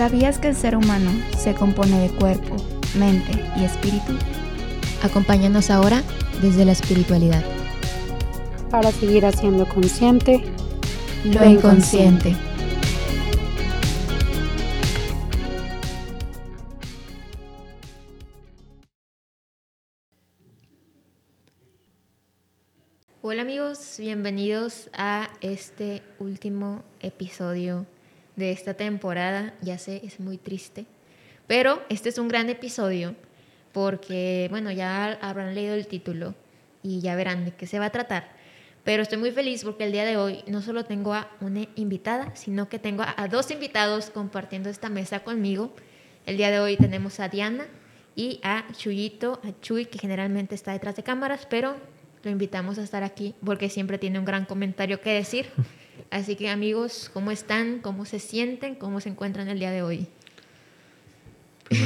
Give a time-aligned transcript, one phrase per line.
[0.00, 2.56] ¿Sabías que el ser humano se compone de cuerpo,
[2.98, 4.14] mente y espíritu?
[5.02, 6.02] Acompáñanos ahora
[6.40, 7.44] desde la espiritualidad.
[8.70, 10.42] Para seguir haciendo consciente
[11.26, 12.34] lo inconsciente.
[23.20, 27.84] Hola amigos, bienvenidos a este último episodio
[28.36, 29.54] de esta temporada.
[29.62, 30.86] Ya sé, es muy triste,
[31.46, 33.14] pero este es un gran episodio
[33.72, 36.34] porque, bueno, ya habrán leído el título
[36.82, 38.40] y ya verán de qué se va a tratar.
[38.84, 42.34] Pero estoy muy feliz porque el día de hoy no solo tengo a una invitada,
[42.34, 45.72] sino que tengo a dos invitados compartiendo esta mesa conmigo.
[46.26, 47.66] El día de hoy tenemos a Diana
[48.16, 51.76] y a Chuyito, a Chuy, que generalmente está detrás de cámaras, pero
[52.22, 55.46] lo invitamos a estar aquí porque siempre tiene un gran comentario que decir.
[56.10, 57.78] Así que amigos, ¿cómo están?
[57.80, 58.74] ¿Cómo se sienten?
[58.74, 60.06] ¿Cómo se encuentran el día de hoy?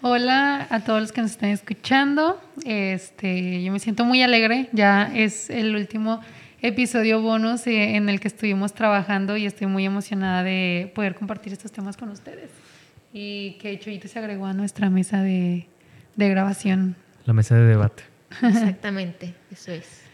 [0.00, 2.40] Hola a todos los que nos están escuchando.
[2.64, 4.68] Este, yo me siento muy alegre.
[4.72, 6.20] Ya es el último
[6.62, 11.52] episodio bonus eh, en el que estuvimos trabajando y estoy muy emocionada de poder compartir
[11.52, 12.50] estos temas con ustedes.
[13.12, 15.66] Y que Chuyito se agregó a nuestra mesa de,
[16.16, 16.96] de grabación.
[17.24, 18.04] La mesa de debate.
[18.42, 20.07] Exactamente, eso es.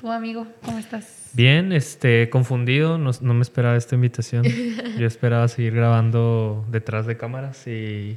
[0.00, 1.28] ¿Tu amigo, cómo estás?
[1.34, 4.44] Bien, este, confundido, no, no, me esperaba esta invitación.
[4.98, 8.16] Yo esperaba seguir grabando detrás de cámaras y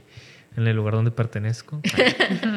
[0.56, 1.82] en el lugar donde pertenezco.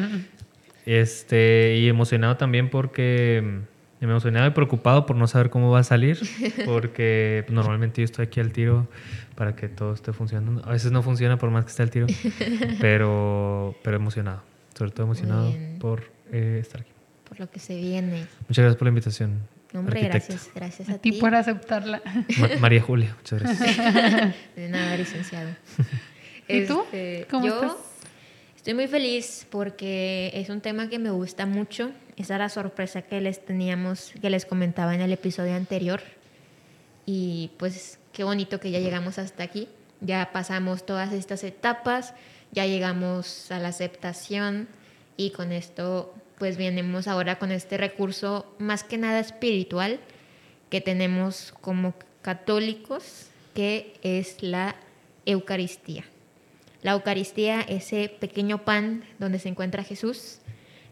[0.86, 3.62] este, y emocionado también porque
[4.00, 6.20] emocionado y preocupado por no saber cómo va a salir,
[6.64, 8.86] porque normalmente yo estoy aquí al tiro
[9.34, 10.64] para que todo esté funcionando.
[10.64, 12.06] A veces no funciona por más que esté al tiro,
[12.80, 14.42] pero, pero emocionado,
[14.78, 16.95] sobre todo emocionado por eh, estar aquí.
[17.28, 18.26] Por lo que se viene.
[18.48, 19.40] Muchas gracias por la invitación.
[19.74, 21.12] Hombre, gracias, gracias a, ti.
[21.12, 22.00] por aceptarla.
[22.60, 23.76] María Julia, muchas gracias.
[24.56, 25.50] De nada, licenciado.
[26.48, 26.82] ¿Y tú?
[26.84, 27.76] Este, ¿Cómo yo estás?
[28.56, 31.92] Estoy muy feliz porque es un tema que me gusta mucho.
[32.16, 36.00] Esa era la sorpresa que les teníamos, que les comentaba en el episodio anterior.
[37.04, 39.68] Y pues qué bonito que ya llegamos hasta aquí.
[40.00, 42.14] Ya pasamos todas estas etapas,
[42.50, 44.68] ya llegamos a la aceptación
[45.16, 50.00] y con esto pues venimos ahora con este recurso más que nada espiritual
[50.70, 54.76] que tenemos como católicos, que es la
[55.24, 56.04] Eucaristía.
[56.82, 60.38] La Eucaristía, ese pequeño pan donde se encuentra Jesús.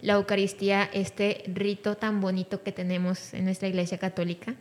[0.01, 4.55] La Eucaristía, este rito tan bonito que tenemos en nuestra Iglesia Católica.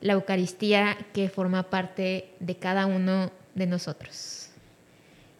[0.00, 4.50] La Eucaristía que forma parte de cada uno de nosotros.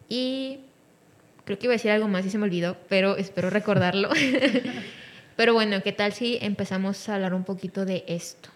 [0.09, 0.61] Y
[1.49, 4.11] Creo que iba a decir algo más y se me olvidó, pero espero recordarlo.
[5.37, 8.51] pero bueno, ¿qué tal si empezamos a hablar un poquito de esto?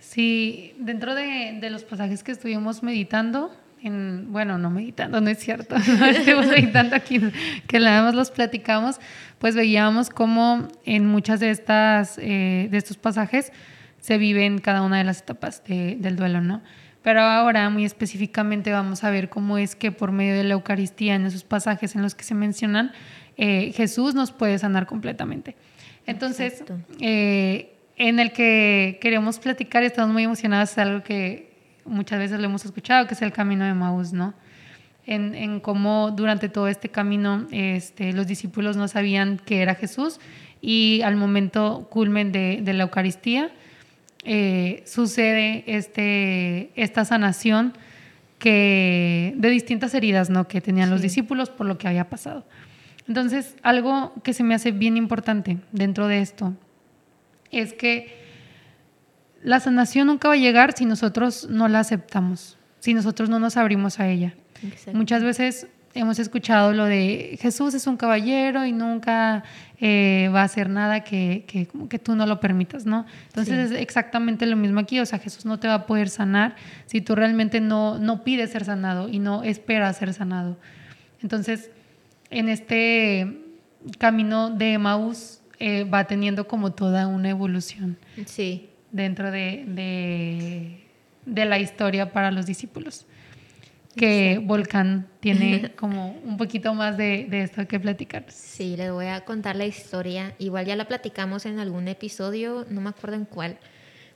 [0.00, 5.76] Sí, dentro de, los pasajes que estuvimos meditando, en, bueno, no meditando, no es cierto,
[6.00, 7.20] no estuvimos meditando aquí,
[7.68, 8.98] que nada más los platicamos,
[9.38, 13.52] pues veíamos cómo en muchas de, estas, eh, de estos pasajes
[14.00, 16.60] se viven cada una de las etapas de, del duelo, ¿no?
[17.02, 21.14] Pero ahora muy específicamente vamos a ver cómo es que por medio de la Eucaristía,
[21.14, 22.92] en esos pasajes en los que se mencionan,
[23.36, 25.56] eh, Jesús nos puede sanar completamente.
[26.06, 26.62] Entonces,
[27.00, 31.50] eh, en el que queremos platicar estamos muy emocionados, es algo que
[31.84, 34.34] muchas veces lo hemos escuchado, que es el camino de Maús, ¿no?
[35.06, 40.20] En, en, cómo durante todo este camino este, los discípulos no sabían que era Jesús
[40.60, 43.50] y al momento culmen de, de la Eucaristía,
[44.24, 47.72] eh, sucede este, esta sanación
[48.38, 50.48] que, de distintas heridas ¿no?
[50.48, 52.46] que tenían los discípulos por lo que había pasado.
[53.08, 56.54] Entonces, algo que se me hace bien importante dentro de esto
[57.50, 58.18] es que
[59.42, 63.56] la sanación nunca va a llegar si nosotros no la aceptamos, si nosotros no nos
[63.56, 64.34] abrimos a ella.
[64.92, 69.42] Muchas veces hemos escuchado lo de Jesús es un caballero y nunca
[69.80, 73.06] eh, va a hacer nada que, que, que, tú no lo permitas, ¿no?
[73.28, 76.54] Entonces es exactamente lo mismo aquí, o sea, Jesús no te va a poder sanar
[76.86, 80.56] si tú realmente no, no pides ser sanado y no esperas ser sanado.
[81.22, 81.70] Entonces,
[82.30, 83.40] en este
[83.98, 88.68] camino de Maús eh, va teniendo como toda una evolución sí.
[88.92, 90.84] dentro de, de,
[91.26, 93.06] de la historia para los discípulos
[93.96, 98.24] que Volcán tiene como un poquito más de, de, esto que platicar.
[98.28, 100.34] Sí, les voy a contar la historia.
[100.38, 103.58] Igual ya la platicamos en algún episodio, no me acuerdo en cuál,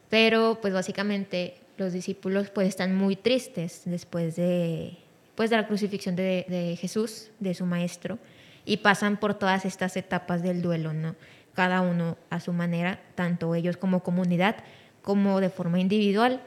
[0.08, 4.96] pero pues básicamente los discípulos pues están muy tristes después de,
[5.34, 8.18] pues, de la crucifixión de, de Jesús, de su maestro,
[8.64, 11.16] y pasan por todas estas etapas del duelo, ¿no?
[11.52, 14.56] Cada uno a su manera, tanto ellos como comunidad,
[15.02, 16.40] como de forma individual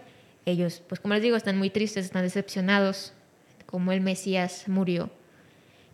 [0.48, 3.14] ellos, pues como les digo, están muy tristes, están decepcionados,
[3.68, 5.12] como el Mesías murió.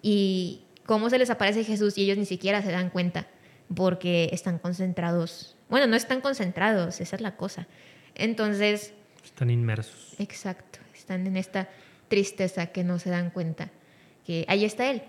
[0.01, 3.27] Y cómo se les aparece Jesús y ellos ni siquiera se dan cuenta
[3.75, 5.57] porque están concentrados.
[5.69, 7.67] Bueno, no están concentrados, esa es la cosa.
[8.15, 8.93] Entonces...
[9.23, 10.13] Están inmersos.
[10.19, 11.69] Exacto, están en esta
[12.07, 13.71] tristeza que no se dan cuenta
[14.25, 15.03] que ahí está Él.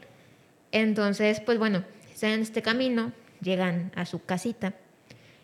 [0.72, 4.74] Entonces, pues bueno, están en este camino, llegan a su casita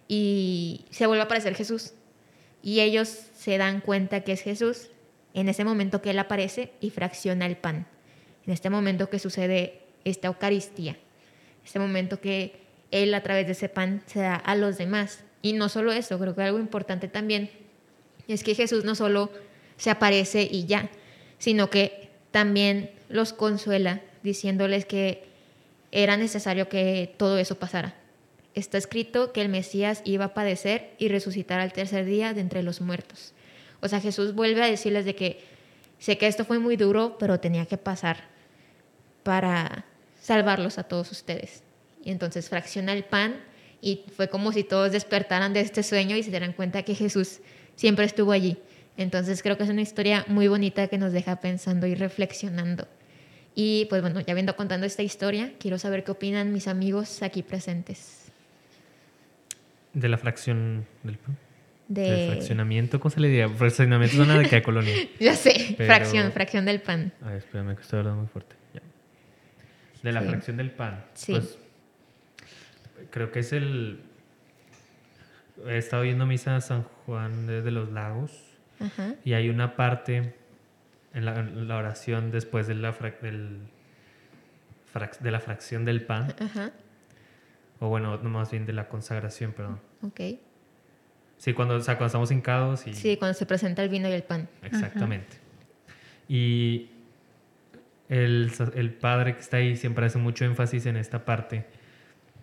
[0.08, 1.92] y se vuelve a aparecer Jesús.
[2.62, 4.90] Y ellos se dan cuenta que es Jesús
[5.34, 7.86] en ese momento que Él aparece y fracciona el pan.
[8.46, 10.96] En este momento que sucede esta Eucaristía.
[11.64, 12.60] Este momento que
[12.90, 15.24] Él a través de ese pan se da a los demás.
[15.42, 17.50] Y no solo eso, creo que algo importante también
[18.28, 19.30] es que Jesús no solo
[19.76, 20.90] se aparece y ya,
[21.38, 25.24] sino que también los consuela diciéndoles que
[25.92, 27.94] era necesario que todo eso pasara.
[28.54, 32.62] Está escrito que el Mesías iba a padecer y resucitar al tercer día de entre
[32.62, 33.32] los muertos.
[33.80, 35.40] O sea, Jesús vuelve a decirles de que
[35.98, 38.28] sé que esto fue muy duro, pero tenía que pasar
[39.22, 39.84] para
[40.20, 41.62] salvarlos a todos ustedes.
[42.04, 43.36] Y entonces fracciona el pan
[43.80, 47.40] y fue como si todos despertaran de este sueño y se dieran cuenta que Jesús
[47.76, 48.58] siempre estuvo allí.
[48.96, 52.86] Entonces creo que es una historia muy bonita que nos deja pensando y reflexionando.
[53.54, 57.42] Y pues bueno, ya viendo contando esta historia, quiero saber qué opinan mis amigos aquí
[57.42, 58.30] presentes.
[59.92, 61.36] De la fracción del pan.
[61.90, 62.28] De...
[62.30, 63.48] Fraccionamiento, ¿cómo se le diría?
[63.48, 64.94] Fraccionamiento suena de qué colonia.
[65.18, 67.12] ya sé, Pero- fracción, fracción del pan.
[67.20, 68.54] Ay, espérame que estoy hablando muy fuerte.
[68.72, 68.80] Ya.
[70.04, 70.28] De la Sí.
[70.28, 71.04] fracción del pan.
[71.14, 71.32] Sí.
[71.32, 71.58] Pues
[73.10, 74.02] creo que es el.
[75.66, 78.30] He estado viendo misa a San Juan de, los Lagos
[78.78, 79.16] Ajá.
[79.24, 80.32] y hay una parte
[81.12, 83.58] en la, en la oración después de la, del,
[85.20, 86.70] de la fracción del pan, Ajá.
[87.80, 89.80] o bueno, no más bien de la consagración, perdón.
[90.02, 90.20] Ok.
[91.40, 92.92] Sí, cuando, o sea, cuando estamos hincados y.
[92.92, 94.46] Sí, cuando se presenta el vino y el pan.
[94.62, 95.38] Exactamente.
[96.28, 96.90] Y
[98.10, 101.64] el, el padre que está ahí siempre hace mucho énfasis en esta parte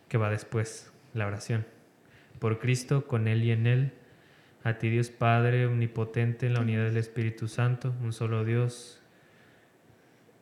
[0.07, 1.63] que va después, la oración.
[2.39, 3.91] Por Cristo, con Él y en Él,
[4.63, 8.99] a ti Dios Padre omnipotente en la unidad del Espíritu Santo, un solo Dios,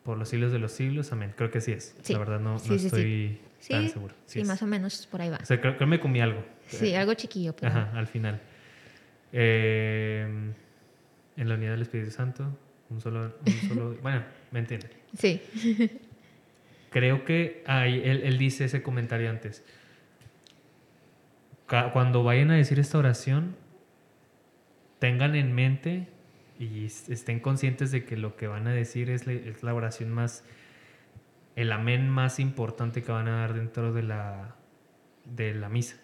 [0.04, 1.12] por los siglos de los siglos.
[1.12, 1.34] Amén.
[1.36, 1.94] Creo que sí es.
[2.04, 2.14] Sí.
[2.14, 2.86] La verdad no, Sí, sí.
[2.86, 4.14] estoy Sí, tan seguro.
[4.28, 4.48] sí, es.
[4.48, 5.38] más o menos por ahí va.
[5.42, 6.46] O sea, creo, que me comí algo.
[6.68, 7.72] Sí, algo chiquillo, pero...
[7.72, 8.40] Ajá, al final.
[9.34, 10.28] Eh,
[11.38, 12.58] en la unidad del Espíritu Santo,
[12.90, 14.90] un solo, un solo bueno, me entiende.
[15.18, 15.42] Sí.
[16.92, 19.64] Creo que ahí él, él dice ese comentario antes.
[21.68, 23.56] Cuando vayan a decir esta oración,
[25.00, 26.08] tengan en mente
[26.60, 29.74] y es- estén conscientes de que lo que van a decir es la, es la
[29.74, 30.44] oración más,
[31.56, 34.56] el amén más importante que van a dar dentro de la,
[35.26, 35.98] de la misa.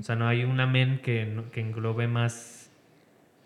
[0.00, 2.70] O sea, no hay un amén que, que englobe más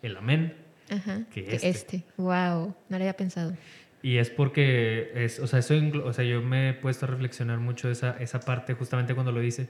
[0.01, 0.57] el amén.
[0.91, 1.23] Ajá.
[1.31, 1.69] que que este.
[1.69, 2.05] este.
[2.17, 3.55] Wow, no lo había pensado.
[4.03, 5.75] Y es porque, es, o sea, eso
[6.05, 9.41] o sea, yo me he puesto a reflexionar mucho esa, esa parte justamente cuando lo
[9.41, 9.69] dice,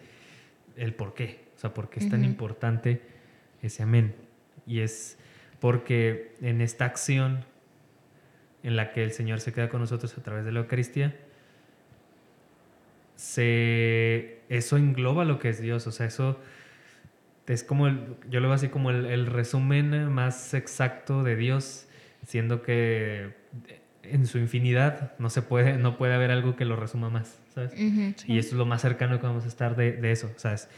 [0.76, 1.44] el por qué.
[1.56, 3.02] O sea, por qué es tan importante
[3.62, 4.14] ese amén.
[4.66, 5.19] Y es
[5.60, 7.44] porque en esta acción
[8.62, 11.16] en la que el Señor se queda con nosotros a través de la Eucaristía,
[13.16, 15.87] se, eso engloba lo que es Dios.
[15.87, 16.38] O sea, eso
[17.47, 21.88] es como, el, yo lo veo así como el, el resumen más exacto de Dios,
[22.26, 23.35] siendo que
[24.02, 27.73] en su infinidad no se puede, no puede haber algo que lo resuma más, ¿sabes?
[28.26, 30.68] Y esto es lo más cercano que vamos a estar de, de eso, ¿sabes?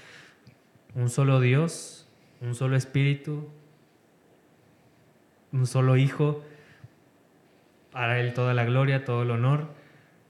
[0.95, 2.09] Un solo Dios,
[2.41, 3.49] un solo Espíritu,
[5.53, 6.45] un solo Hijo,
[7.91, 9.69] para Él toda la gloria, todo el honor,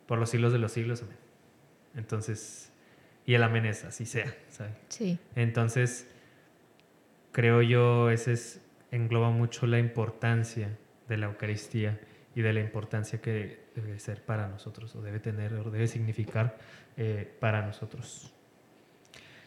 [0.07, 1.26] por los siglos de los siglos, amén.
[1.97, 2.71] Entonces,
[3.27, 4.73] y el amén es así sea, ¿sabes?
[4.89, 5.19] Sí.
[5.35, 6.07] Entonces,
[7.33, 8.61] creo yo, ese es,
[8.91, 10.77] engloba mucho la importancia
[11.09, 11.99] de la Eucaristía
[12.35, 16.57] y de la importancia que debe ser para nosotros, o debe tener, o debe significar
[16.97, 18.33] eh, para nosotros.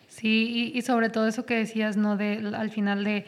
[0.07, 2.17] Sí, y, y sobre todo eso que decías, ¿no?
[2.17, 3.25] De, al final de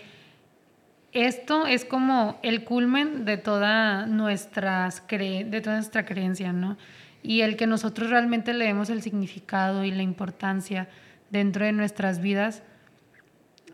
[1.13, 6.77] esto es como el culmen de toda nuestras cre- de toda nuestra creencia, ¿no?
[7.23, 10.87] Y el que nosotros realmente le demos el significado y la importancia
[11.29, 12.63] dentro de nuestras vidas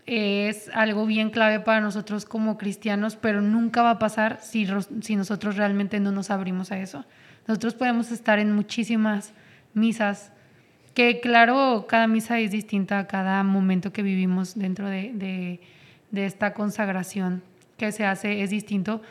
[0.05, 4.65] es algo bien clave para nosotros como cristianos, pero nunca va a pasar si,
[5.01, 7.05] si nosotros realmente no nos abrimos a eso.
[7.47, 9.33] Nosotros podemos estar en muchísimas
[9.73, 10.31] misas,
[10.93, 15.59] que claro, cada misa es distinta cada momento que vivimos dentro de, de-
[16.11, 17.43] de esta consagración
[17.77, 19.01] que se hace, es distinto,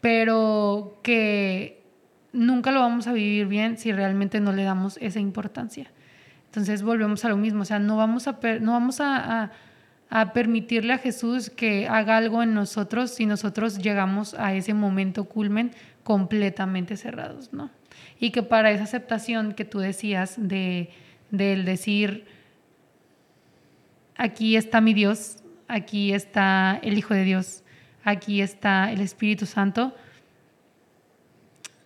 [0.00, 1.79] pero que
[2.32, 5.90] nunca lo vamos a vivir bien si realmente no le damos esa importancia.
[6.46, 9.50] Entonces volvemos a lo mismo, o sea, no vamos a, no vamos a
[10.34, 15.70] permitirle a Jesús que haga algo en nosotros si nosotros llegamos a ese momento culmen
[16.02, 17.70] completamente cerrados, ¿no?
[18.18, 20.90] Y que para esa aceptación que tú decías de
[21.30, 22.26] del decir
[24.16, 25.36] aquí está mi Dios,
[25.68, 27.62] aquí está el Hijo de Dios,
[28.04, 29.94] aquí está el Espíritu Santo,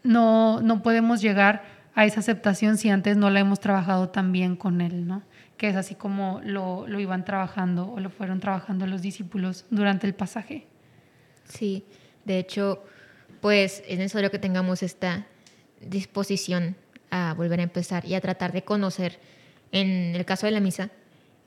[0.04, 4.54] no, no podemos llegar a esa aceptación si antes no la hemos trabajado tan bien
[4.54, 5.22] con Él, ¿no?
[5.56, 10.06] Que es así como lo, lo iban trabajando o lo fueron trabajando los discípulos durante
[10.06, 10.66] el pasaje.
[11.48, 11.84] Sí,
[12.24, 12.84] de hecho,
[13.40, 15.26] pues es necesario que tengamos esta
[15.80, 16.76] disposición
[17.10, 19.18] a volver a empezar y a tratar de conocer,
[19.72, 20.90] en el caso de la misa,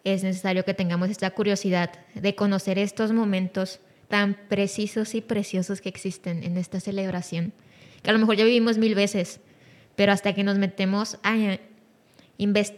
[0.04, 5.90] es necesario que tengamos esta curiosidad de conocer estos momentos tan precisos y preciosos que
[5.90, 7.52] existen en esta celebración,
[8.02, 9.40] que a lo mejor ya vivimos mil veces,
[9.96, 11.18] pero hasta que nos metemos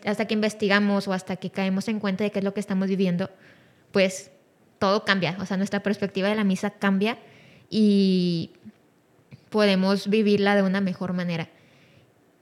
[0.05, 2.87] hasta que investigamos o hasta que caemos en cuenta de qué es lo que estamos
[2.87, 3.29] viviendo,
[3.91, 4.31] pues
[4.79, 7.17] todo cambia, o sea, nuestra perspectiva de la misa cambia
[7.69, 8.51] y
[9.49, 11.49] podemos vivirla de una mejor manera.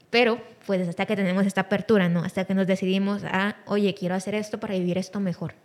[0.10, 2.24] Pero pues hasta que tenemos esta apertura, ¿no?
[2.24, 5.56] Hasta que nos decidimos a, oye, quiero hacer esto para vivir esto mejor.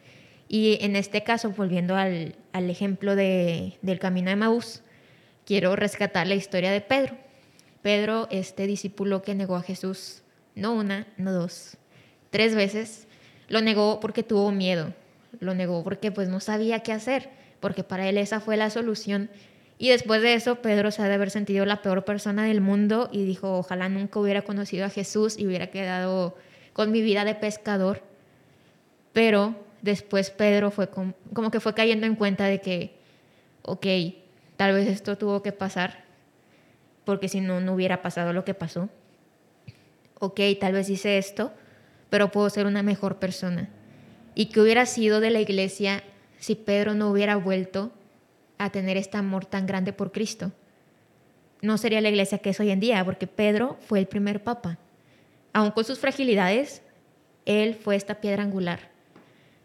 [0.49, 4.83] Y en este caso, volviendo al, al ejemplo de, del camino de Maús,
[5.53, 7.15] quiero rescatar la historia de Pedro.
[7.83, 10.23] Pedro, este discípulo que negó a Jesús,
[10.55, 11.77] no una, no dos,
[12.31, 13.07] tres veces,
[13.49, 14.95] lo negó porque tuvo miedo,
[15.41, 17.29] lo negó porque pues no sabía qué hacer,
[17.61, 19.29] porque para él esa fue la solución
[19.77, 23.11] y después de eso, Pedro se ha de haber sentido la peor persona del mundo
[23.13, 26.35] y dijo, ojalá nunca hubiera conocido a Jesús y hubiera quedado
[26.73, 28.03] con mi vida de pescador.
[29.13, 32.95] Pero después Pedro fue como, que fue cayendo en cuenta de que,
[33.61, 33.87] ok,
[34.63, 36.05] tal vez esto tuvo que pasar,
[37.05, 38.89] porque si no, no hubiera pasado lo que pasó.
[40.21, 41.53] Ok, tal vez hice esto,
[42.11, 43.69] pero puedo ser una mejor persona.
[44.37, 46.05] ¿Y qué hubiera sido de la iglesia
[46.39, 47.91] si Pedro no hubiera vuelto
[48.57, 50.53] a tener este amor tan grande por Cristo.
[51.61, 54.79] No sería la iglesia que es hoy en día, porque Pedro fue el primer papa.
[55.53, 56.83] Aun con sus fragilidades,
[57.47, 58.93] él fue esta piedra angular.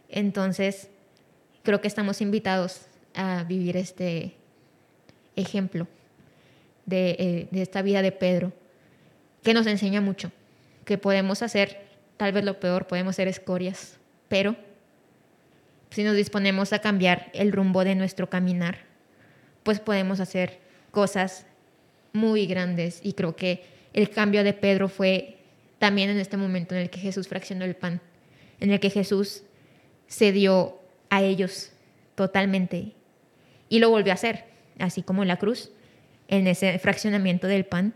[0.09, 0.89] Entonces,
[1.61, 4.36] creo que estamos invitados a vivir este
[5.37, 5.87] ejemplo
[6.85, 8.51] de, eh, de esta vida de Pedro,
[9.43, 10.31] que nos enseña mucho,
[10.83, 14.55] que podemos hacer tal vez lo peor, podemos ser escorias, pero
[15.89, 18.79] si nos disponemos a cambiar el rumbo de nuestro caminar,
[19.63, 20.59] pues podemos hacer
[20.91, 21.45] cosas
[22.13, 22.99] muy grandes.
[23.03, 23.63] Y creo que
[23.93, 25.37] el cambio de Pedro fue
[25.79, 28.01] también en este momento en el que Jesús fraccionó el pan,
[28.59, 29.43] en el que Jesús
[30.07, 30.79] se dio
[31.09, 31.71] a ellos
[32.15, 32.93] totalmente
[33.69, 34.45] y lo volvió a hacer,
[34.79, 35.71] así como en la cruz,
[36.27, 37.93] en ese fraccionamiento del pan,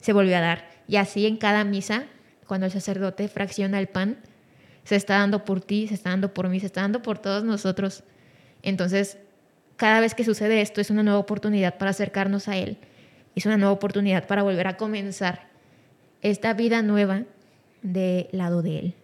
[0.00, 0.68] se volvió a dar.
[0.88, 2.04] Y así en cada misa,
[2.46, 4.18] cuando el sacerdote fracciona el pan,
[4.84, 7.44] se está dando por ti, se está dando por mí, se está dando por todos
[7.44, 8.04] nosotros.
[8.62, 9.18] Entonces,
[9.76, 12.78] cada vez que sucede esto es una nueva oportunidad para acercarnos a Él,
[13.34, 15.48] es una nueva oportunidad para volver a comenzar
[16.22, 17.24] esta vida nueva
[17.82, 18.94] del lado de Él.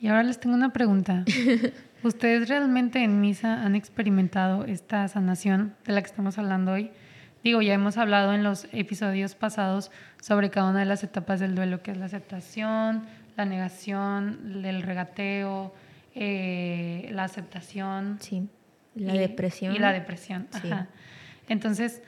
[0.00, 1.24] Y ahora les tengo una pregunta.
[2.04, 6.90] ¿Ustedes realmente en misa han experimentado esta sanación de la que estamos hablando hoy?
[7.44, 11.54] Digo, ya hemos hablado en los episodios pasados sobre cada una de las etapas del
[11.54, 13.04] duelo, que es la aceptación,
[13.36, 15.72] la negación, el regateo,
[16.14, 18.18] eh, la aceptación.
[18.20, 18.48] Sí,
[18.96, 19.74] la depresión.
[19.74, 20.48] Y la depresión.
[20.52, 20.88] Ajá.
[21.48, 22.02] Entonces,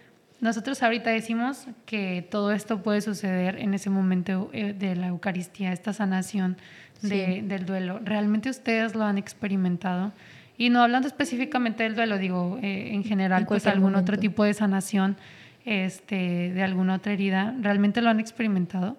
[0.44, 5.72] nosotros ahorita decimos que todo esto puede suceder en ese momento eh, de la Eucaristía,
[5.72, 6.58] esta sanación
[7.00, 7.98] del duelo.
[8.04, 10.12] ¿Realmente ustedes lo han experimentado?
[10.58, 14.52] Y no hablando específicamente del duelo, digo, eh, en general, pues algún otro tipo de
[14.52, 15.16] sanación
[15.64, 18.98] este, de alguna otra herida, ¿realmente lo han experimentado?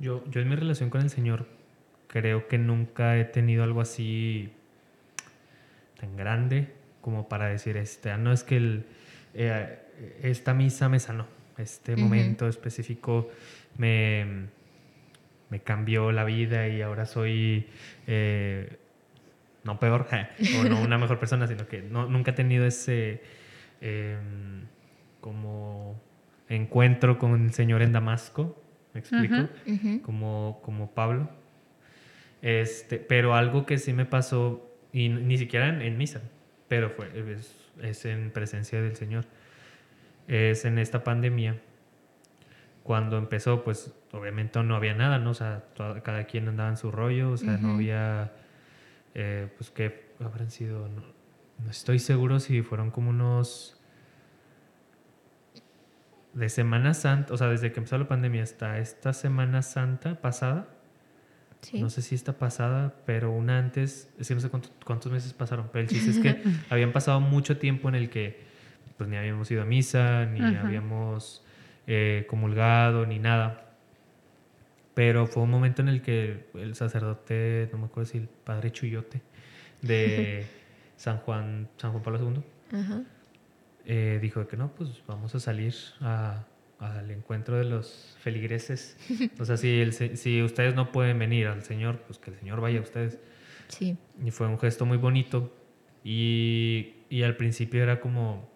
[0.00, 1.46] Yo, yo en mi relación con el Señor
[2.08, 4.50] creo que nunca he tenido algo así
[6.00, 8.84] tan grande como para decir, este, ah, no es que el,
[9.34, 9.78] eh,
[10.22, 11.26] esta misa me sanó,
[11.56, 13.28] este momento específico
[13.76, 14.46] me,
[15.50, 17.66] me, cambió la vida y ahora soy
[18.06, 18.78] eh,
[19.64, 20.06] no peor
[20.60, 23.22] o no una mejor persona, sino que no, nunca he tenido ese
[23.80, 24.62] em,
[25.20, 26.00] como
[26.48, 28.62] encuentro con el Señor en Damasco
[28.94, 29.48] ¿me explico?
[30.04, 31.28] Como, como Pablo.
[32.42, 36.22] Este, pero algo que sí me pasó, y ni siquiera en, misa,
[36.68, 37.10] pero fue,
[37.82, 39.24] es, en presencia del Señor,
[40.28, 41.60] es en esta pandemia.
[42.84, 45.30] Cuando empezó, pues obviamente no había nada, ¿no?
[45.30, 45.64] O sea,
[46.04, 48.32] cada quien andaba en su rollo, o sea, no había,
[49.14, 50.88] eh, pues, ¿qué habrán sido?
[50.88, 53.74] no estoy seguro si fueron como unos
[56.34, 60.68] de Semana Santa, o sea, desde que empezó la pandemia hasta esta Semana Santa pasada,
[61.60, 61.80] Sí.
[61.80, 65.32] no sé si esta pasada, pero una antes, es que no sé cuánto- cuántos meses
[65.32, 68.46] pasaron, pero el chiste es que habían pasado mucho tiempo en el que
[68.98, 70.66] pues ni habíamos ido a misa, ni Ujú.
[70.66, 71.44] habíamos
[71.86, 73.64] eh, comulgado, ni nada.
[74.94, 78.72] Pero fue un momento en el que el sacerdote, no me acuerdo si el padre
[78.72, 79.22] Chuyote,
[79.80, 80.44] de
[80.96, 82.18] San Juan, San Juan Pablo
[82.72, 83.02] II, Ajá.
[83.86, 86.44] eh, dijo que no, pues vamos a salir a-
[86.80, 88.96] al encuentro de los feligreses.
[89.40, 92.60] O sea, si, el si ustedes no pueden venir al Señor, pues que el Señor
[92.60, 93.18] vaya a ustedes.
[93.68, 93.96] Sí.
[94.24, 95.52] Y fue un gesto muy bonito.
[96.04, 98.48] Y, y al principio era como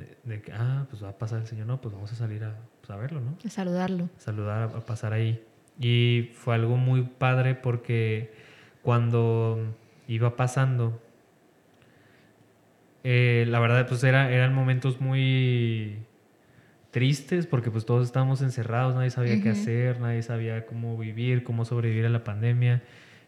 [0.00, 2.42] de, de que, ah, pues va a pasar el Señor, no, pues vamos a salir
[2.44, 3.36] a, pues, a verlo, ¿no?
[3.44, 4.08] A saludarlo.
[4.18, 5.42] saludar, a pasar ahí.
[5.78, 8.32] Y fue algo muy padre porque
[8.82, 9.74] cuando
[10.08, 11.00] iba pasando,
[13.04, 15.98] eh, la verdad, pues era, eran momentos muy
[16.90, 21.64] tristes porque pues todos estábamos encerrados, nadie sabía qué hacer, nadie sabía cómo vivir, cómo
[21.64, 22.82] sobrevivir a la pandemia.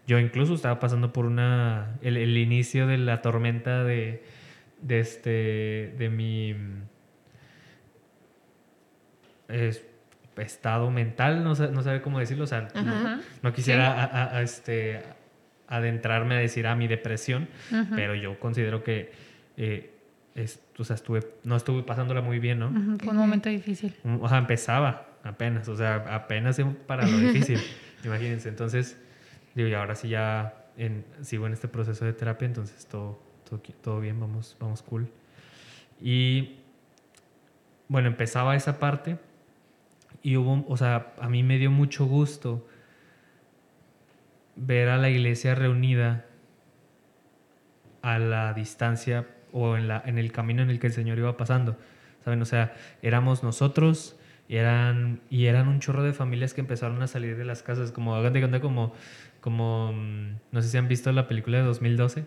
[0.07, 4.25] Yo incluso estaba pasando por una, el, el inicio de la tormenta de,
[4.83, 6.55] de este, de mi
[9.49, 9.85] es-
[10.37, 12.69] estado mental, no, sé- no sabe cómo decirlo, o sea,
[13.43, 15.03] no, quisiera a- a- a este,
[15.69, 17.49] adentrarme a decir a mi depresión,
[17.95, 19.13] pero yo considero que
[19.59, 19.91] eh,
[20.35, 22.71] es- o sea, estuve, no estuve pasándola muy bien, ¿no?
[22.99, 23.95] Fue un momento difícil.
[24.21, 27.61] O sea, empezaba apenas, o sea, apenas para lo difícil,
[28.03, 28.49] imagínense.
[28.49, 28.99] Entonces,
[29.55, 33.23] digo, y ahora sí ya en- sigo en este proceso de terapia, entonces todo,
[33.59, 35.09] todo, bien, vamos, vamos cool.
[36.01, 36.57] Y
[37.89, 39.19] bueno, empezaba esa parte
[40.23, 42.67] y hubo, o sea, a mí me dio mucho gusto
[44.57, 46.27] ver a la iglesia reunida
[48.03, 51.37] a la distancia o en, la, en el camino en el que el Señor iba
[51.37, 51.77] pasando.
[52.25, 52.43] ¿Saben?
[52.43, 54.17] O sea, éramos nosotros
[54.49, 57.91] y eran, y eran un chorro de familias que empezaron a salir de las casas.
[57.91, 58.95] Como, hagan de cuenta, como,
[59.41, 62.25] como, mm, no sé si han visto la película de 2012.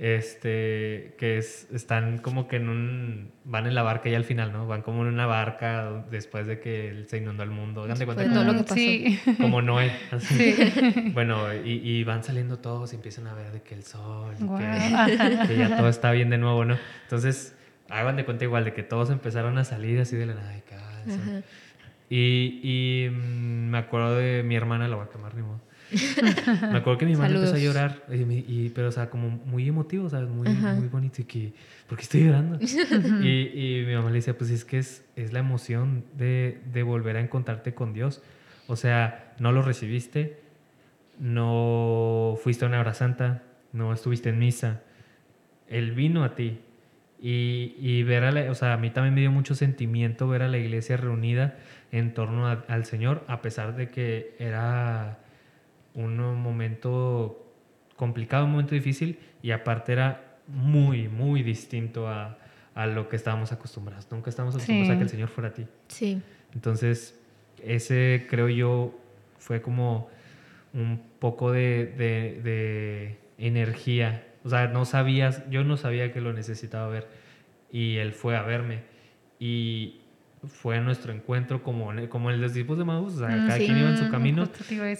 [0.00, 4.50] Este, que es, están como que en un, van en la barca y al final,
[4.50, 4.66] ¿no?
[4.66, 7.82] Van como en una barca después de que se inundó el mundo.
[7.82, 8.74] Hagan de cuenta como, lo que pasó.
[8.76, 9.20] Sí.
[9.36, 9.92] como Noé.
[10.10, 10.54] así.
[10.54, 11.10] Sí.
[11.12, 15.56] Bueno, y, y van saliendo todos y empiezan a ver de que el sol, que,
[15.58, 16.78] ya todo está bien de nuevo, ¿no?
[17.02, 17.54] Entonces,
[17.90, 20.62] hagan de cuenta igual de que todos empezaron a salir así de la nada, de
[20.62, 21.04] casa.
[21.08, 21.42] Ajá.
[22.08, 25.60] Y, y mm, me acuerdo de mi hermana, la voy a quemar, ni modo.
[25.92, 27.62] Me acuerdo que mi hermana empezó a Saludos.
[27.62, 28.14] llorar, y,
[28.66, 30.28] y- pero o sea, como muy emotivo, ¿sabes?
[30.28, 30.74] Muy, Ajá.
[30.74, 31.20] muy bonito.
[31.22, 31.52] Y que,
[31.88, 32.58] ¿por qué estoy llorando?
[33.20, 36.82] y, y mi mamá le decía, pues es que es, es la emoción de, de
[36.82, 38.22] volver a encontrarte con Dios.
[38.66, 40.38] O sea, no lo recibiste,
[41.18, 44.80] no fuiste a una hora santa, no estuviste en misa.
[45.68, 46.60] Él vino a ti.
[47.22, 50.40] Y, y ver a la, o sea, a mí también me dio mucho sentimiento ver
[50.42, 51.58] a la iglesia reunida
[51.92, 55.18] en torno a- al Señor, a pesar de que era
[55.94, 57.46] un momento
[57.96, 62.38] complicado, un momento difícil, y aparte era muy, muy distinto a,
[62.74, 64.06] a lo que estábamos acostumbrados.
[64.10, 64.92] Nunca estábamos acostumbrados Sí.
[64.92, 65.66] a que el Señor fuera a ti.
[65.88, 66.20] Sí.
[66.54, 67.18] Entonces,
[67.62, 68.94] ese creo yo
[69.38, 70.08] fue como
[70.72, 74.26] un poco de, de- de energía.
[74.44, 77.06] O sea, no sabías, yo no sabía que lo necesitaba ver.
[77.70, 78.80] Y él fue a verme.
[79.38, 79.99] Y
[80.46, 83.14] fue nuestro encuentro como, como en los discípulos de Maús.
[83.14, 83.66] O sea, Mm, cada sí.
[83.66, 84.48] quien iba en su camino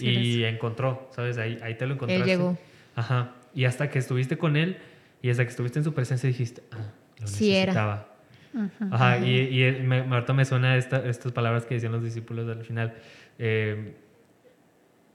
[0.01, 1.39] y encontró, ¿sabes?
[1.39, 2.23] Ahí, ahí te lo encontraste.
[2.33, 2.59] Él llegó.
[2.95, 3.33] Ajá.
[3.55, 4.77] Y hasta que estuviste con él
[5.23, 7.73] y hasta que estuviste en su presencia dijiste, ah, lo Sí era.
[7.73, 8.07] necesitaba.
[8.53, 8.95] Ujú.
[8.95, 12.49] Ajá, y, y el- me, ahorita me suena esta, estas palabras que decían los discípulos
[12.49, 12.95] al final.
[13.39, 13.95] eh,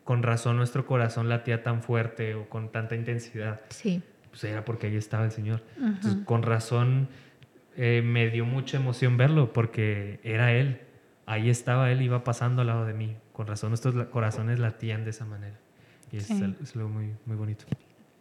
[0.03, 3.61] con razón nuestro corazón latía tan fuerte o con tanta intensidad.
[3.69, 4.03] Sí.
[4.29, 5.61] Pues era porque ahí estaba el Señor.
[5.81, 7.07] Entonces, con razón
[7.77, 10.81] eh, me dio mucha emoción verlo porque era Él.
[11.25, 13.15] Ahí estaba Él, iba pasando al lado de mí.
[13.33, 15.55] Con razón nuestros corazones latían de esa manera.
[16.11, 16.55] Y es, Sí.
[16.61, 17.65] es algo muy, muy bonito.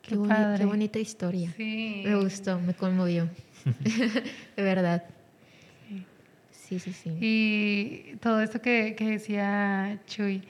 [0.02, 1.52] Qué, Qué boni- qué bonita historia.
[1.56, 2.02] Sí.
[2.04, 3.28] Me gustó, me conmovió.
[4.56, 5.04] de verdad.
[6.50, 7.10] Sí, sí, sí.
[7.20, 10.42] Y todo esto que, que decía Chuy,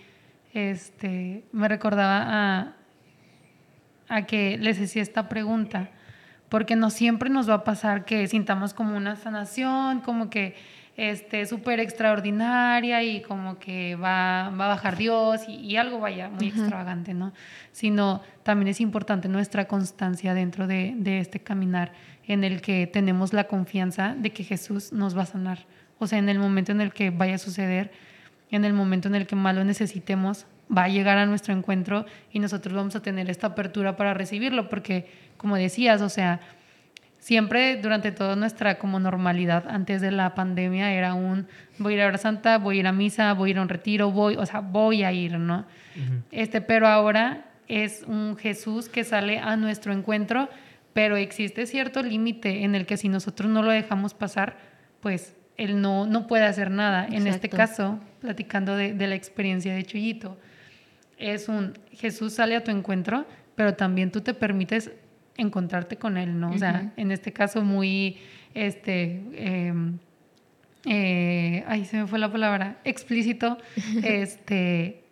[0.55, 2.23] este, me recordaba
[2.61, 2.77] a,
[4.09, 5.90] a que les decía esta pregunta,
[6.55, 10.55] porque no siempre nos va a pasar que sintamos como una sanación, como que
[10.97, 16.29] este súper extraordinaria y como que va, va a bajar Dios y, y algo vaya
[16.29, 16.61] muy Ajá.
[16.61, 17.33] extravagante, ¿no?
[17.73, 21.90] Sino también es importante nuestra constancia dentro de, de este caminar
[22.29, 25.67] en el que tenemos la confianza de que Jesús nos va a sanar.
[25.99, 27.90] O sea, en el momento en el que vaya a suceder,
[28.53, 32.07] en el momento en el que más lo necesitemos, va a llegar a nuestro encuentro
[32.33, 36.40] y nosotros vamos a tener esta apertura para recibirlo, porque como decías, o sea,
[37.18, 41.46] siempre durante toda nuestra como normalidad antes de la pandemia era un
[41.79, 43.62] voy a ir a hora santa, voy a ir a misa, voy a ir a
[43.62, 45.64] un retiro, voy, o sea, voy a ir, ¿no?
[46.31, 50.48] Este, pero ahora es un Jesús que sale a nuestro encuentro,
[50.92, 54.57] pero existe cierto límite en el que si nosotros no lo dejamos pasar,
[55.00, 57.07] pues él no, no puede hacer nada.
[57.11, 60.37] En este caso, platicando de, de la experiencia de Chuyito,
[61.18, 64.90] es un Jesús sale a tu encuentro, pero también tú te permites
[65.37, 66.50] encontrarte con él, ¿no?
[66.50, 68.18] O sea, en este caso muy,
[68.55, 69.98] este, em,
[70.87, 73.59] eh, ay, se me fue la palabra, explícito,
[74.05, 75.03] este,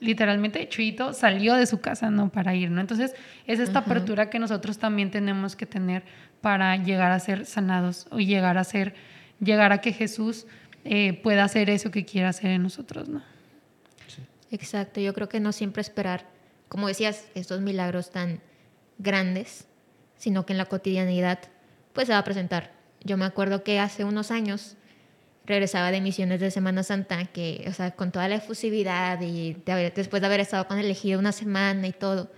[0.00, 2.30] literalmente Chuyito salió de su casa, ¿no?
[2.30, 2.80] Para ir, ¿no?
[2.80, 3.14] Entonces,
[3.46, 6.04] es esta apertura que nosotros también tenemos que tener
[6.40, 8.94] para llegar a ser sanados o llegar a ser,
[9.40, 10.46] llegar a que Jesús
[10.84, 13.22] eh, pueda hacer eso que quiera hacer en nosotros, ¿no?
[14.50, 16.26] Exacto, yo creo que no siempre esperar,
[16.68, 18.40] como decías, estos milagros tan
[18.98, 19.66] grandes,
[20.16, 21.38] sino que en la cotidianidad
[21.92, 22.72] pues se va a presentar.
[23.02, 24.76] Yo me acuerdo que hace unos años
[25.46, 29.94] regresaba de misiones de Semana Santa, que, o sea, con toda la efusividad y haber-
[29.94, 32.30] después de haber estado con el elegido una semana y todo,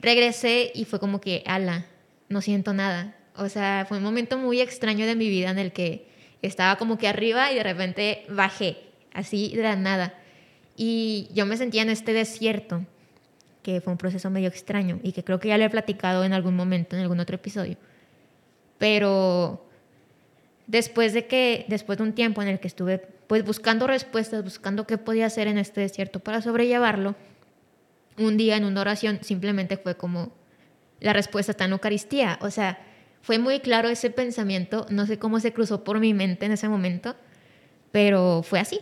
[0.00, 1.86] regresé y fue como que, ala,
[2.28, 3.16] no siento nada.
[3.36, 6.08] O sea, fue un momento muy extraño de mi vida en el que
[6.42, 8.76] estaba como que arriba y de repente bajé,
[9.12, 10.14] así de la nada.
[10.76, 12.84] Y yo me sentía en este desierto,
[13.62, 16.32] que fue un proceso medio extraño y que creo que ya lo he platicado en
[16.32, 17.76] algún momento, en algún otro episodio.
[18.78, 19.64] Pero
[20.66, 24.86] después de que, después de un tiempo en el que estuve pues buscando respuestas, buscando
[24.86, 27.14] qué podía hacer en este desierto para sobrellevarlo,
[28.18, 30.32] un día en una oración simplemente fue como
[31.00, 32.38] la respuesta está en Eucaristía.
[32.42, 32.78] O sea,
[33.22, 36.68] fue muy claro ese pensamiento, no sé cómo se cruzó por mi mente en ese
[36.68, 37.16] momento,
[37.90, 38.80] pero fue así.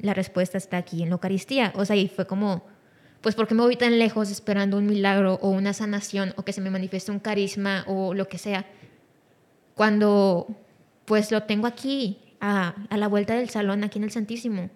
[0.00, 1.72] La respuesta está aquí en la Eucaristía.
[1.76, 2.64] O sea, y fue como,
[3.20, 6.52] pues, ¿por qué me voy tan lejos esperando un milagro o una sanación o que
[6.52, 8.66] se me manifieste un carisma o lo que sea?
[9.74, 10.48] Cuando,
[11.04, 14.70] pues, lo tengo aquí, a, la vuelta del salón, aquí en el Santísimo.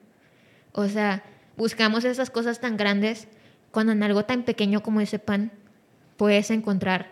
[0.73, 1.25] O sea,
[1.57, 3.29] buscamos esas cosas tan grandes
[3.71, 5.51] cuando en algo tan pequeño como ese pan
[6.17, 7.11] puedes encontrar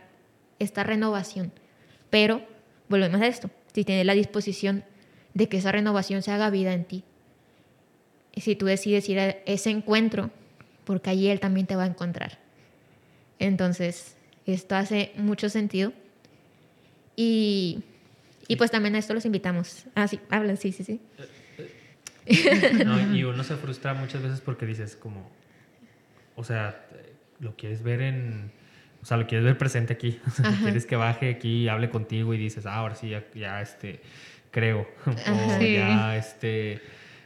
[0.59, 1.53] esta renovación.
[2.11, 2.43] Pero
[2.89, 4.85] volvemos a esto, si tienes la disposición
[5.35, 7.05] de que esa renovación se haga vida en ti.
[8.35, 10.31] Y si tú decides ir a ese encuentro,
[10.85, 12.39] porque allí Él también te va a encontrar.
[13.39, 14.17] Entonces,
[14.47, 15.93] esto hace mucho sentido.
[17.17, 17.83] Y,
[18.49, 19.85] y pues también a esto los invitamos.
[19.95, 21.01] Ah, sí, hablan, sí, sí, sí.
[22.85, 25.29] No, y uno se frustra muchas veces porque dices como,
[26.37, 26.87] o sea,
[27.41, 28.53] lo quieres ver en,
[29.03, 30.63] o sea, lo quieres ver presente aquí, o sea, Ajá.
[30.63, 34.01] quieres que baje aquí y hable contigo y dices, ah, ahora sí, ya, ya, este,
[34.53, 35.57] creo, Ajá.
[35.57, 35.73] o Sí.
[35.75, 36.81] ya, este,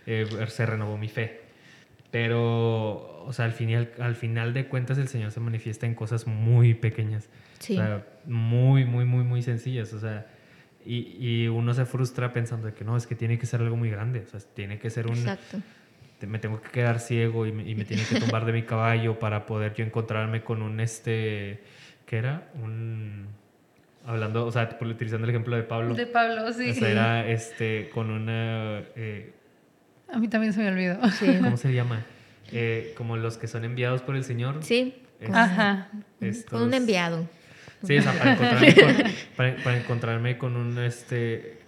[0.07, 1.41] eh, se renovó mi fe.
[2.11, 5.87] Pero, o sea, al, fin y al, al final de cuentas el Señor se manifiesta
[5.87, 7.29] en cosas muy pequeñas.
[7.59, 7.75] Sí.
[7.75, 9.93] O sea, muy, muy, muy, muy sencillas.
[9.93, 10.27] O sea,
[10.85, 13.77] y, y uno se frustra pensando de que no, es que tiene que ser algo
[13.77, 14.21] muy grande.
[14.21, 15.19] O sea, tiene que ser un...
[15.19, 15.59] Exacto.
[16.21, 18.63] te- me tengo que quedar ciego y me, y me tiene que tumbar de mi
[18.63, 21.61] caballo para poder yo encontrarme con un este
[22.07, 22.49] ¿qué era?
[22.63, 23.27] un
[24.07, 26.71] hablando o sea utilizando el ejemplo de Pablo De Pablo, sí.
[26.71, 29.33] o sea, era este con una eh,
[30.13, 30.99] A mí también se me olvidó.
[31.11, 31.27] Sí.
[31.43, 32.05] ¿cómo se llama?
[32.53, 35.03] Eh, como los que son enviados por el Señor Sí.
[35.21, 35.89] Es- Ajá.
[36.21, 37.29] estos- Con un enviado.
[37.83, 38.95] Sí, o sea, para encontrarme con,
[39.37, 41.59] para, para encontrarme con un este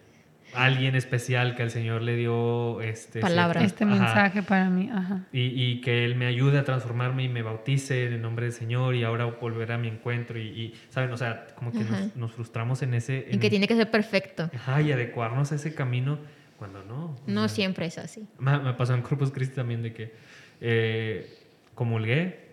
[0.55, 3.62] alguien especial que el Señor le dio este Palabra.
[3.62, 3.94] Este Ajá.
[3.94, 5.27] mensaje para mí, ajá.
[5.31, 8.55] Y, y que Él me ayude a transformarme y me bautice en el nombre del
[8.55, 10.38] Señor y ahora volver a mi encuentro.
[10.38, 11.12] Y, y, ¿saben?
[11.12, 13.27] O sea, como que nos, nos frustramos en ese...
[13.31, 14.51] Y en- que tiene que ser perfecto.
[14.55, 16.18] Ajá, y adecuarnos a ese camino
[16.59, 17.16] cuando no.
[17.27, 18.27] No sea, siempre es así.
[18.38, 20.12] Me, me pasó en Corpus Christi también de que
[20.61, 21.33] eh,
[21.75, 22.49] comulgué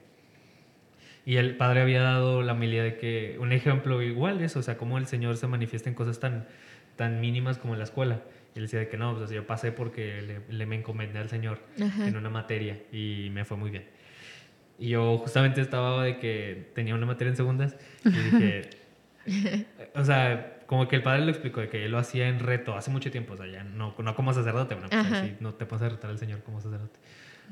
[1.26, 4.78] y el padre había dado la humildad de que un ejemplo igual eso, o sea,
[4.78, 6.48] cómo el Señor se manifiesta en cosas tan,
[6.96, 8.22] tan mínimas como en la escuela.
[8.54, 11.30] Y él decía de que no, pues yo pasé porque le, le me encomendé al
[11.30, 12.08] Señor Ajá.
[12.08, 13.86] en una materia y me fue muy bien.
[14.78, 18.70] Y yo justamente estaba de que tenía una materia en segundas y dije,
[19.96, 22.76] o sea, como que el padre lo explicó de que él lo hacía en reto
[22.76, 25.92] hace mucho tiempo, o sea, ya no, no como sacerdote, bueno, pues no te puedes
[25.92, 27.00] retar al Señor como sacerdote.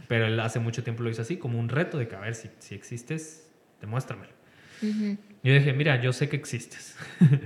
[0.07, 2.33] Pero él hace mucho tiempo lo hizo así, como un reto de que, a ver,
[2.35, 3.49] si, si existes,
[3.81, 4.33] demuéstramelo.
[4.81, 5.17] Ujú.
[5.43, 6.95] Yo dije, mira, yo sé que existes.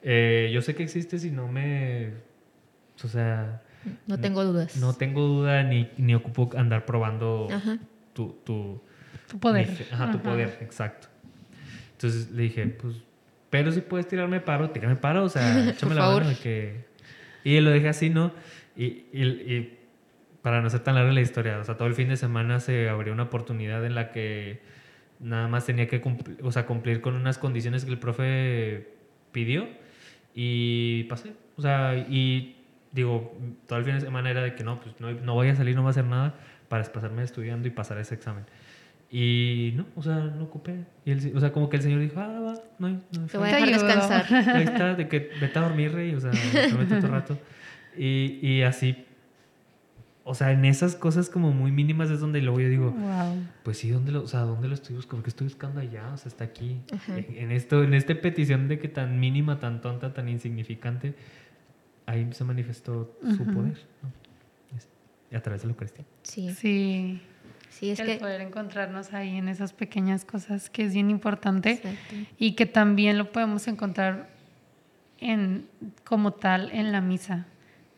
[0.00, 2.12] Eh, yo sé que existes y no me...
[3.04, 3.62] O sea,
[4.06, 4.76] No tengo dudas.
[4.76, 7.78] no tengo duda ni, ni ocupo andar probando Ajá.
[8.12, 8.80] tu, tu,
[9.28, 9.68] Tu poder.
[9.68, 11.08] mi Ajá, tu poder, exacto.
[11.92, 12.94] Entonces le dije, pues,
[13.50, 16.24] pero si puedes tirarme paro, tírame paro, o sea, échame la favor.
[16.24, 16.86] mano que...
[17.44, 18.32] Y lo dejé así, ¿no?
[18.76, 19.78] Y, y, y
[20.42, 22.88] para no ser tan larga la historia, o sea, todo el fin de semana se
[22.88, 24.60] abrió una oportunidad en la que
[25.20, 28.88] nada más tenía que cumplir, o sea, cumplir con unas condiciones que el profe
[29.32, 29.68] pidió
[30.34, 31.32] Y pasé.
[31.56, 32.56] O sea, y
[32.92, 35.56] digo, todo el fin de semana era de que no, pues no, no voy a
[35.56, 36.34] salir, no voy a hacer nada
[36.68, 38.44] para pasarme estudiando y pasar ese examen.
[39.10, 40.84] Y no, o sea, no ocupé.
[41.06, 42.92] Y el, o sea, como que el señor dijo, ah, va, no hay.
[43.12, 43.86] No hay Te voy a Te dejar ayudo.
[43.86, 44.34] descansar.
[44.56, 46.30] Ahí está, de que vete a dormir, rey, o sea,
[46.68, 47.38] prometo otro rato.
[47.96, 49.06] Y, y así,
[50.24, 53.42] o sea, en esas cosas como muy mínimas es donde luego yo digo, Wow.
[53.62, 55.16] pues sí, ¿dónde lo, o sea, ¿dónde lo estoy buscando?
[55.16, 56.12] ¿Por qué estoy buscando allá?
[56.12, 56.76] O sea, está aquí.
[57.08, 61.14] En, en esto, en esta petición de que tan mínima, tan tonta, tan insignificante,
[62.04, 65.36] ahí se manifestó su poder, ¿no?
[65.36, 66.04] A través de la Eucaristía.
[66.22, 67.20] Sí, Sí.
[67.70, 68.16] Sí, es el que...
[68.16, 72.14] poder encontrarnos ahí en esas pequeñas cosas que es bien importante Exacto.
[72.38, 74.28] y que también lo podemos encontrar
[75.20, 75.66] en
[76.04, 77.46] como tal en la misa,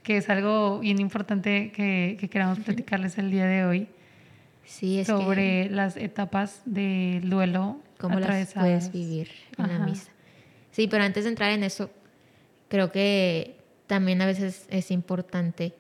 [0.02, 3.88] que es algo bien importante que, que queramos platicarles el día de hoy
[4.64, 5.12] Sí, es que...
[5.12, 9.28] sobre las etapas del duelo cómo las puedes vivir
[9.58, 9.84] en la Ajá.
[9.84, 10.10] misa.
[10.70, 11.90] Sí, pero antes de entrar en eso,
[12.68, 13.56] creo que
[13.88, 15.74] también a veces es importante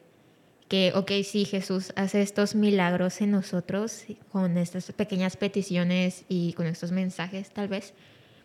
[0.70, 6.68] que, ok, sí, Jesús hace estos milagros en nosotros con estas pequeñas peticiones y con
[6.68, 7.92] estos mensajes tal vez,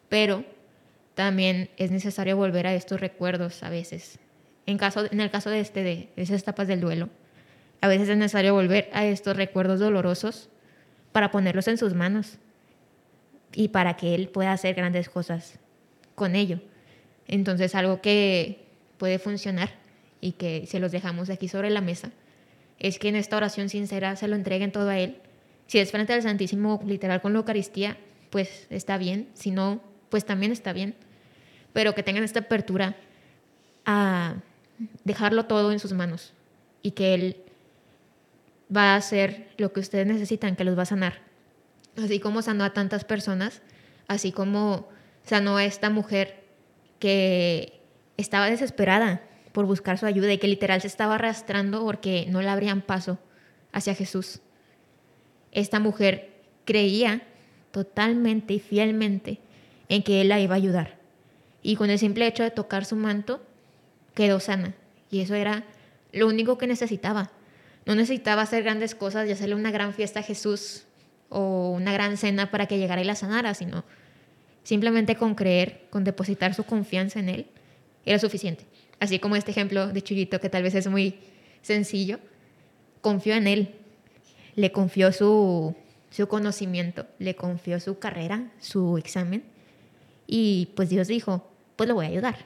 [0.09, 0.43] pero
[1.13, 4.17] también es necesario volver a estos recuerdos a veces.
[4.65, 7.09] En, caso, en el caso de, este, de esas etapas del duelo,
[7.79, 10.49] a veces es necesario volver a estos recuerdos dolorosos
[11.11, 12.39] para ponerlos en sus manos
[13.53, 15.59] y para que Él pueda hacer grandes cosas
[16.15, 16.59] con ello.
[17.27, 18.65] Entonces, algo que
[18.97, 19.84] puede funcionar
[20.25, 22.09] y que se los dejamos aquí sobre la mesa
[22.79, 25.17] es que en esta oración sincera se lo entreguen todo a Él.
[25.67, 27.95] Si es frente al Santísimo, literal con la Eucaristía,
[28.31, 29.29] pues está bien.
[29.35, 30.95] Si no, pues también está bien.
[31.73, 32.95] Pero que tengan esta apertura
[33.85, 34.37] a
[35.03, 36.33] dejarlo todo en sus manos
[36.81, 37.37] y que Él
[38.75, 41.21] va a hacer lo que ustedes necesitan, que los va a sanar.
[42.03, 43.61] Así como sanó a tantas personas,
[44.07, 44.89] así como
[45.23, 46.43] sanó a esta mujer
[46.97, 47.79] que
[48.17, 49.21] estaba desesperada
[49.55, 53.19] por buscar su ayuda y que literal se estaba arrastrando porque no le abrían paso
[53.71, 54.41] hacia Jesús.
[55.53, 57.21] Esta mujer creía
[57.71, 59.39] totalmente y fielmente
[59.87, 60.97] en que Él la iba a ayudar.
[61.63, 63.41] Y con el simple hecho de tocar su manto,
[64.13, 64.75] quedó sana.
[65.09, 65.63] Y eso era
[66.11, 67.31] lo único que necesitaba.
[67.85, 70.83] No necesitaba hacer grandes cosas y hacerle una gran fiesta a Jesús
[71.29, 73.85] o una gran cena para que llegara y la sanara, sino
[74.63, 77.47] simplemente con creer, con depositar su confianza en Él,
[78.05, 78.65] era suficiente.
[78.99, 81.15] Así como este ejemplo de Chuyito, que tal vez es muy
[81.61, 82.19] sencillo,
[83.01, 83.75] confió en Él,
[84.55, 85.75] le confió su,
[86.11, 89.43] su conocimiento, le confió su carrera, su examen,
[90.27, 92.37] y pues Dios dijo, pues lo voy a ayudar,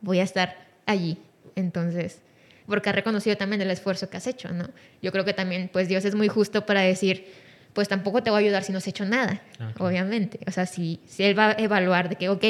[0.00, 1.18] voy a estar allí.
[1.56, 2.20] Entonces,
[2.66, 4.68] porque ha reconocido también el esfuerzo que has hecho, ¿no?
[5.02, 7.26] Yo creo que también, pues Dios es muy justo para decir,
[7.72, 10.38] pues tampoco te voy a ayudar si no has hecho nada, Ah, obviamente.
[10.46, 12.44] O sea, si, si Él va a evaluar de que, ok,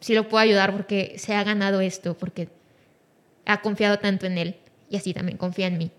[0.00, 2.48] sí lo puedo ayudar porque se ha ganado esto, porque
[3.46, 4.56] ha confiado tanto en Él
[4.90, 5.90] y así también confía en mí.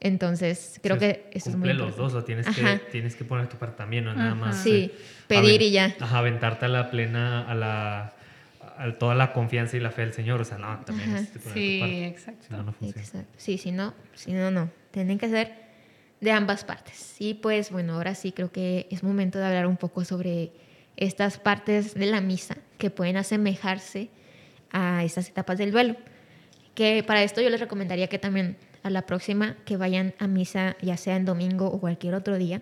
[0.00, 2.78] Entonces, creo O sea, que eso es muy cumple los dos, o tienes Ajá.
[2.78, 4.60] que, tienes que poner tu parte también, no nada más.
[4.60, 5.94] Sí, eh, pedir y ya.
[6.00, 8.14] Ajá, aventarte a la plena, a la
[8.78, 10.40] a toda la confianza y la fe del Señor.
[10.40, 11.20] O sea, no, también Ajá.
[11.20, 12.06] es poner tu Sí, parte.
[12.06, 12.44] exacto.
[12.48, 13.00] Si no, no funciona.
[13.06, 13.32] Exacto.
[13.36, 14.70] Sí, si no, si no, no.
[14.90, 15.52] Tienen que ser
[16.20, 17.14] de ambas partes.
[17.20, 20.50] Y pues bueno, ahora sí creo que es momento de hablar un poco sobre
[20.96, 24.08] estas partes de la misa que pueden asemejarse
[24.72, 25.94] a estas etapas del duelo.
[26.74, 30.76] Que para esto yo les recomendaría que también a la próxima que vayan a misa,
[30.82, 32.60] ya sea en domingo o cualquier otro día,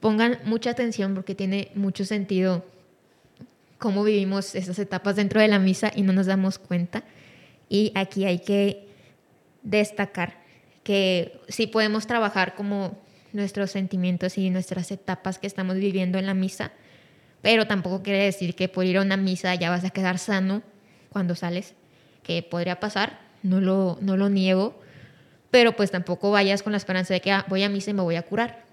[0.00, 2.62] pongan mucha atención porque tiene mucho sentido
[3.78, 7.04] cómo vivimos esas etapas dentro de la misa y no nos damos cuenta.
[7.70, 8.86] Y aquí hay que
[9.62, 10.42] destacar
[10.82, 12.98] que sí podemos trabajar como
[13.32, 16.70] nuestros sentimientos y nuestras etapas que estamos viviendo en la misa,
[17.42, 20.62] pero tampoco quiere decir que por ir a una misa ya vas a quedar sano
[21.10, 21.74] cuando sales,
[22.22, 24.80] que podría pasar, no lo, no lo niego,
[25.50, 28.02] pero pues tampoco vayas con la esperanza de que ah, voy a misa y me
[28.02, 28.64] voy a curar,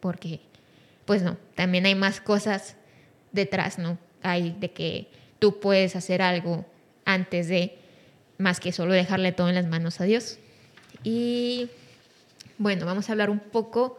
[0.00, 0.40] porque
[1.04, 2.76] pues no, también hay más cosas
[3.32, 3.98] detrás, ¿no?
[4.22, 5.08] Hay de que
[5.38, 6.64] tú puedes hacer algo
[7.04, 7.78] antes de,
[8.36, 10.38] más que solo dejarle todo en las manos a Dios.
[11.02, 11.70] Y
[12.58, 13.98] bueno, vamos a hablar un poco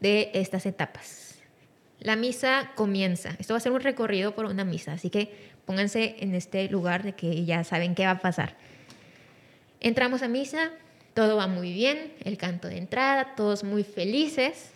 [0.00, 1.19] de estas etapas.
[2.00, 3.36] La misa comienza.
[3.38, 5.32] Esto va a ser un recorrido por una misa, así que
[5.66, 8.56] pónganse en este lugar de que ya saben qué va a pasar.
[9.80, 10.70] Entramos a misa,
[11.14, 14.70] todo va muy bien, el canto de entrada, todos muy felices.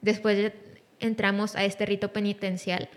[0.00, 0.52] Después
[1.00, 2.88] entramos a este rito penitencial,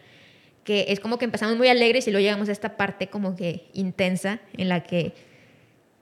[0.63, 3.67] que es como que empezamos muy alegres y luego llegamos a esta parte como que
[3.73, 5.13] intensa en la que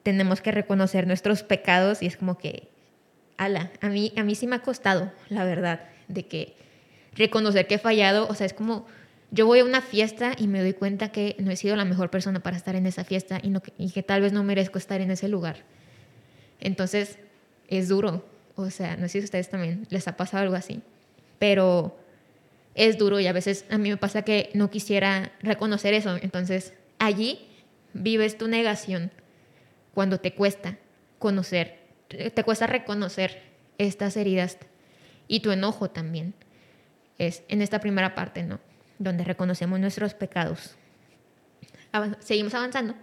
[0.03, 2.67] tenemos que reconocer nuestros pecados y es como que,
[3.37, 6.60] ala, a mí, a mí sí me ha costado, la verdad, de que
[7.13, 8.85] reconocer que he fallado, o sea, es como
[9.31, 12.09] yo voy a una fiesta y me doy cuenta que no he sido la mejor
[12.09, 15.29] persona para estar en esa fiesta y, que tal vez no merezco estar en ese
[15.29, 15.63] lugar.
[16.59, 17.17] Entonces,
[17.69, 18.25] es duro.
[18.55, 20.81] O sea, no sé si a ustedes también les ha pasado algo así.
[21.39, 21.97] Pero
[22.75, 26.17] es duro y a veces a mí me pasa que no quisiera reconocer eso.
[26.21, 27.47] Entonces, allí
[27.93, 29.11] vives tu negación
[29.93, 30.77] cuando te cuesta
[31.19, 33.41] conocer, te cuesta reconocer
[33.77, 34.57] estas heridas
[35.29, 36.33] y tu enojo también.
[37.21, 38.59] Es en esta primera parte, ¿no?
[38.97, 40.75] Donde reconocemos nuestros pecados.
[42.19, 42.95] seguimos avanzando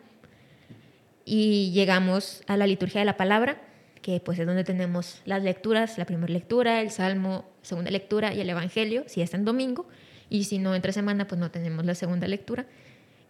[1.24, 3.60] y llegamos a la liturgia de la palabra,
[4.02, 8.40] que pues es donde tenemos las lecturas, la primera lectura, el salmo, segunda lectura y
[8.40, 9.86] el evangelio, si es en domingo,
[10.28, 12.66] y si no entre semana, pues no tenemos la segunda lectura,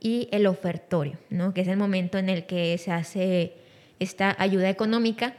[0.00, 1.52] y el ofertorio, ¿no?
[1.52, 3.52] que es el momento en el que se hace
[3.98, 5.34] esta ayuda económica,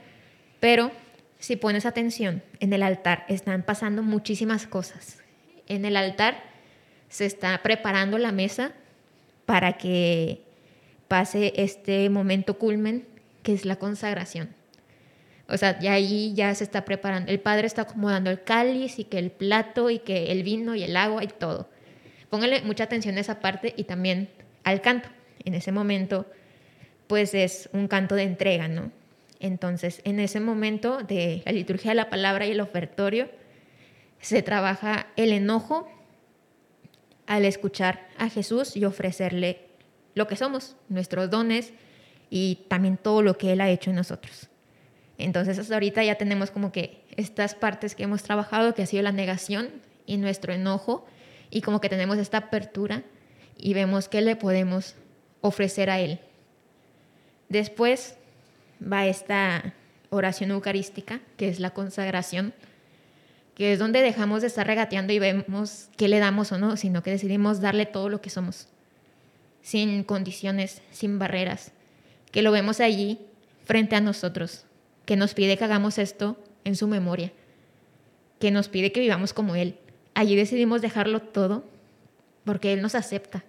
[0.59, 0.91] pero
[1.39, 5.18] si pones atención, en el altar están pasando muchísimas cosas.
[5.69, 6.43] En el altar
[7.07, 8.73] se está preparando la mesa
[9.45, 10.41] para que
[11.07, 13.05] pase este momento culmen,
[13.41, 14.49] que es la consagración.
[15.47, 17.31] O sea, ya ahí ya se está preparando.
[17.31, 20.83] El padre está acomodando el cáliz y que el plato y que el vino y
[20.83, 21.67] el agua y todo.
[22.29, 24.29] Póngale mucha atención a esa parte y también
[24.63, 25.09] al canto.
[25.43, 26.27] En ese momento,
[27.07, 28.91] pues es un canto de entrega, ¿no?
[29.39, 33.29] Entonces, en ese momento de la liturgia de la palabra y el ofertorio,
[34.19, 35.87] se trabaja el enojo
[37.27, 39.67] al escuchar a Jesús y ofrecerle
[40.15, 41.73] lo que somos, nuestros dones
[42.29, 44.49] y también todo lo que Él ha hecho en nosotros.
[45.17, 49.03] Entonces hasta ahorita ya tenemos como que estas partes que hemos trabajado, que ha sido
[49.03, 49.69] la negación
[50.05, 51.05] y nuestro enojo,
[51.51, 53.03] y como que tenemos esta apertura
[53.57, 54.95] y vemos qué le podemos
[55.41, 56.19] ofrecer a Él.
[57.49, 58.15] Después
[58.81, 59.73] va esta
[60.09, 62.53] oración eucarística, que es la consagración,
[63.59, 67.03] que es donde dejamos de estar regateando y vemos qué le damos o no, sino
[67.03, 68.69] que decidimos darle todo lo que somos
[69.61, 71.73] sin condiciones, sin barreras,
[72.31, 73.19] que lo vemos allí
[73.65, 74.63] frente a nosotros,
[75.05, 77.33] que nos pide que hagamos esto en su memoria,
[78.39, 79.75] que nos pide que vivamos como Él.
[80.13, 81.65] Allí decidimos dejarlo todo
[82.45, 83.43] porque Él nos acepta.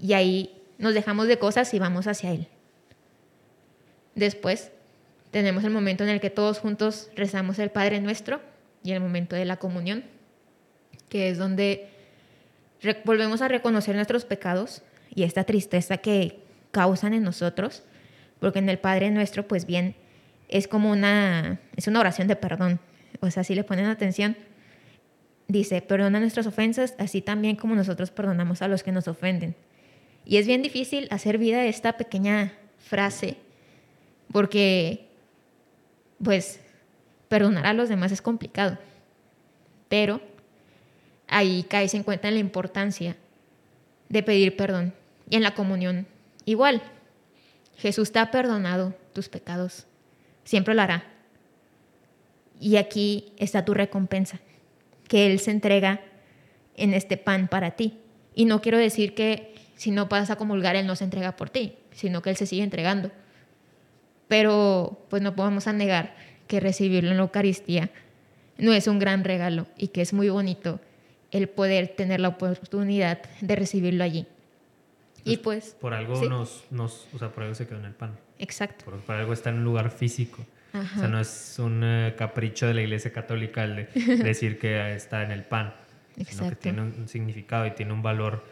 [0.00, 2.48] Y ahí nos dejamos de cosas y vamos hacia Él.
[4.16, 4.72] Después
[5.30, 8.40] tenemos el momento en el que todos juntos rezamos el Padre Nuestro
[8.84, 10.04] y el momento de la comunión,
[11.08, 11.88] que es donde
[13.04, 16.38] volvemos a reconocer nuestros pecados y esta tristeza que
[16.70, 17.82] causan en nosotros,
[18.40, 19.96] porque en el Padre nuestro, pues bien,
[20.48, 22.78] es como una, es una oración de perdón.
[23.20, 24.36] O sea, si le ponen atención,
[25.48, 29.56] dice, perdona nuestras ofensas, así también como nosotros perdonamos a los que nos ofenden.
[30.26, 33.36] Y es bien difícil hacer vida esta pequeña frase,
[34.30, 35.08] porque,
[36.22, 36.60] pues,
[37.28, 38.78] perdonar a los demás es complicado.
[39.88, 40.20] Pero
[41.28, 43.16] ahí caes en cuenta en la importancia
[44.08, 44.94] de pedir perdón.
[45.28, 46.06] Y en la comunión,
[46.44, 46.82] igual.
[47.76, 49.86] Jesús te ha perdonado tus pecados.
[50.44, 51.04] Siempre lo hará.
[52.60, 54.38] Y aquí está tu recompensa,
[55.08, 56.00] que Él se entrega
[56.76, 57.98] en este pan para ti.
[58.34, 61.50] Y no quiero decir que si no pasas a comulgar, Él no se entrega por
[61.50, 63.10] ti, sino que Él se sigue entregando.
[64.28, 66.14] Pero pues no podemos negar
[66.46, 67.90] que recibirlo en la Eucaristía
[68.58, 70.80] no es un gran regalo y que es muy bonito
[71.30, 74.26] el poder tener la oportunidad de recibirlo allí.
[75.24, 75.76] y pues...
[75.80, 78.16] Por algo nos, nos, o sea, por algo se quedó en el pan.
[78.38, 78.84] Exacto.
[78.84, 80.44] Por, algo está en un lugar físico.
[80.74, 84.94] O sea, no es un eh, capricho de la Iglesia Católica el de decir que
[84.94, 85.72] está en el pan,
[86.16, 86.32] Exacto.
[86.32, 88.44] sino que tiene un significado y tiene un valor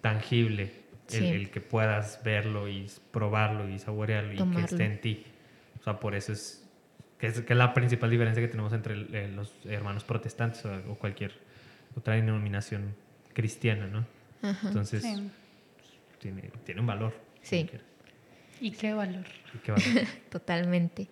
[0.00, 5.24] tangible el, que puedas verlo y probarlo y saborearlo y que esté en ti.
[5.80, 6.61] O sea, por eso es
[7.22, 10.96] que, es que es la principal diferencia que tenemos entre eh, los hermanos protestantes o
[10.96, 11.30] cualquier
[11.96, 12.96] otra denominación
[13.32, 14.04] cristiana, ¿no?
[14.64, 15.02] Entonces,
[16.18, 17.14] tiene, tiene, un valor.
[17.40, 17.70] Sí.
[18.60, 19.24] ¿Y qué valor?
[19.54, 19.86] ¿Y qué valor?
[20.30, 21.06] Totalmente.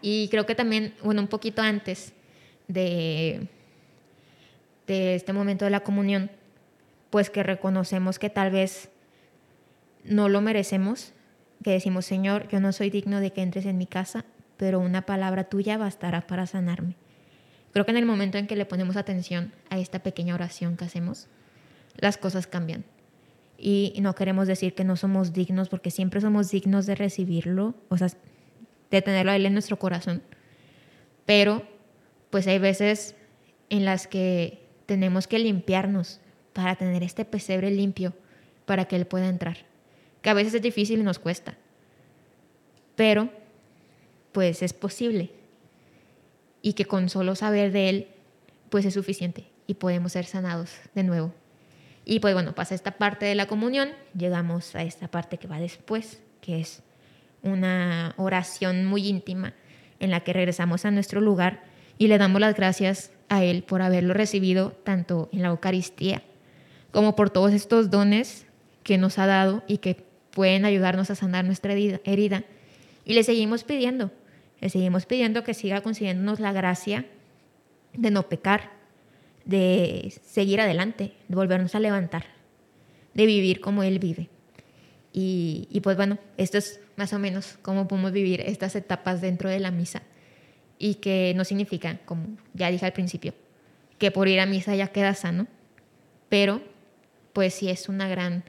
[0.00, 2.14] Y creo que también, bueno, un poquito antes
[2.66, 3.46] de,
[4.86, 6.30] de este momento de la comunión,
[7.10, 8.88] pues que reconocemos que tal vez
[10.02, 11.12] no lo merecemos,
[11.62, 14.24] que decimos, Señor, yo no soy digno de que entres en mi casa,
[14.60, 16.94] pero una palabra tuya bastará para sanarme.
[17.72, 20.84] Creo que en el momento en que le ponemos atención a esta pequeña oración que
[20.84, 21.28] hacemos,
[21.96, 22.84] las cosas cambian.
[23.56, 27.96] Y no queremos decir que no somos dignos, porque siempre somos dignos de recibirlo, o
[27.96, 28.08] sea,
[28.90, 30.22] de tenerlo a Él en nuestro corazón.
[31.24, 31.62] Pero,
[32.28, 33.14] pues hay veces
[33.70, 36.20] en las que tenemos que limpiarnos
[36.52, 38.12] para tener este pesebre limpio,
[38.66, 39.56] para que Él pueda entrar.
[40.20, 41.56] Que a veces es difícil y nos cuesta.
[42.94, 43.39] Pero,
[44.32, 45.30] pues es posible
[46.62, 48.08] y que con solo saber de Él,
[48.68, 51.32] pues es suficiente y podemos ser sanados de nuevo.
[52.04, 55.60] Y pues bueno, pasa esta parte de la comunión, llegamos a esta parte que va
[55.60, 56.82] después, que es
[57.42, 59.54] una oración muy íntima
[59.98, 61.62] en la que regresamos a nuestro lugar
[61.98, 66.22] y le damos las gracias a Él por haberlo recibido tanto en la Eucaristía
[66.90, 68.46] como por todos estos dones
[68.82, 72.44] que nos ha dado y que pueden ayudarnos a sanar nuestra herida.
[73.04, 74.10] Y le seguimos pidiendo,
[74.60, 77.06] le seguimos pidiendo que siga concediéndonos la gracia
[77.94, 78.70] de no pecar,
[79.44, 82.26] de seguir adelante, de volvernos a levantar,
[83.14, 84.28] de vivir como Él vive.
[85.12, 89.48] Y, y, pues bueno, esto es más o menos cómo podemos vivir estas etapas dentro
[89.48, 90.02] de la misa
[90.78, 93.34] y que no significa, como ya dije al principio,
[93.98, 95.46] que por ir a misa ya queda sano,
[96.28, 96.62] pero
[97.32, 98.44] pues sí es una gran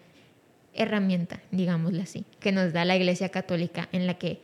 [0.73, 4.39] herramienta, digámosle así, que nos da la Iglesia Católica en la que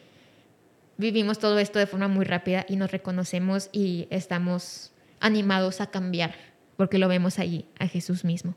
[0.97, 6.35] vivimos todo esto de forma muy rápida y nos reconocemos y estamos animados a cambiar,
[6.75, 8.55] porque lo vemos allí, a Jesús mismo.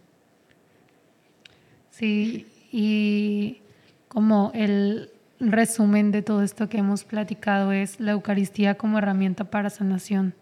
[1.91, 3.61] Sí, y
[4.09, 9.71] como el resumen de todo esto que hemos platicado es la Eucaristía como herramienta para
[9.71, 10.35] sanación.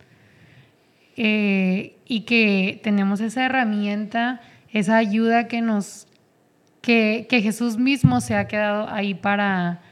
[1.17, 4.41] Eh, y que tenemos esa herramienta,
[4.73, 6.07] esa ayuda que nos
[6.81, 9.83] que, que Jesús mismo se ha quedado ahí para,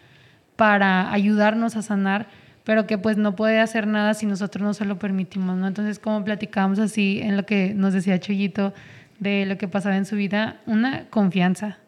[0.56, 2.26] para ayudarnos a sanar,
[2.64, 5.68] pero que pues no puede hacer nada si nosotros no se lo permitimos, ¿no?
[5.68, 8.74] Entonces, como platicamos así en lo que nos decía Chuyito
[9.20, 11.78] de lo que pasaba en su vida, una confianza.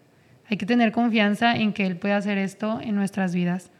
[0.48, 3.70] Hay que tener confianza en que Él puede hacer esto en nuestras vidas.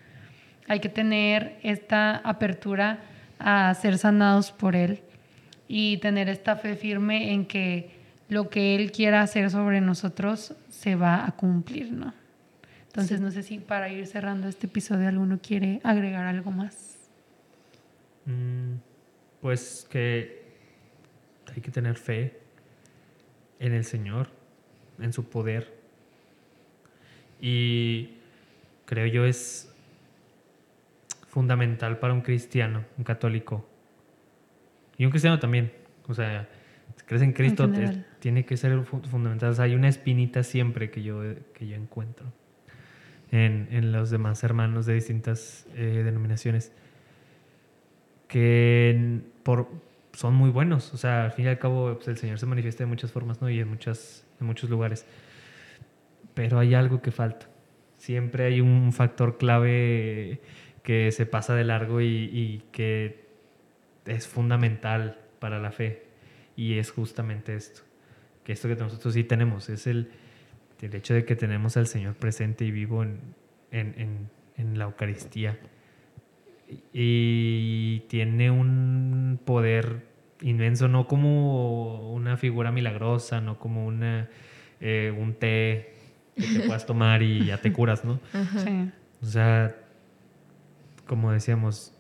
[0.66, 2.99] Hay que tener esta apertura
[3.39, 5.01] a ser sanados por Él
[5.66, 7.91] y tener esta fe firme en que
[8.28, 12.12] lo que Él quiera hacer sobre nosotros se va a cumplir, ¿no?
[12.99, 16.99] Entonces, no sé si para ir cerrando este episodio alguno quiere agregar algo más.
[18.24, 18.78] Mm,
[19.40, 20.42] pues que
[21.55, 22.40] hay que tener fe
[23.61, 24.30] en el Señor,
[24.99, 25.72] en su poder.
[27.40, 28.14] Y
[28.84, 29.72] creo yo es
[31.28, 33.64] fundamental para un cristiano, un católico.
[34.96, 35.72] Y un cristiano también.
[36.09, 36.49] O sea,
[36.96, 37.70] si crees en Cristo,
[38.18, 39.55] tiene que ser fundamental.
[39.61, 41.22] hay una espinita siempre que yo,
[41.55, 42.26] que yo encuentro
[43.31, 46.72] en, en los demás hermanos de distintas eh, denominaciones
[48.29, 49.68] que por,
[50.12, 50.93] son muy buenos.
[50.95, 53.41] O sea, al fin y al cabo, pues, el Señor se manifiesta de muchas formas,
[53.41, 53.51] ¿no?
[53.51, 55.07] Y en, muchas, en muchos lugares.
[56.35, 57.49] Pero hay algo que falta.
[57.97, 60.41] Siempre hay un factor clave
[60.83, 63.26] que se pasa de largo y, y que
[64.07, 66.05] es fundamental para la fe.
[66.57, 67.83] Y es justamente esto.
[68.45, 70.11] Que esto que nosotros sí tenemos es el,
[70.87, 73.20] el hecho de que tenemos al Señor presente y vivo en,
[73.70, 75.59] en, en, la Eucaristía.
[76.93, 80.07] Y tiene un poder
[80.43, 84.29] inmenso, no como una figura milagrosa, no como una,
[84.81, 85.95] eh, un té
[86.37, 88.20] que te puedas tomar y ya te curas, ¿no?
[89.20, 89.74] O sea,
[91.07, 91.93] como decíamos,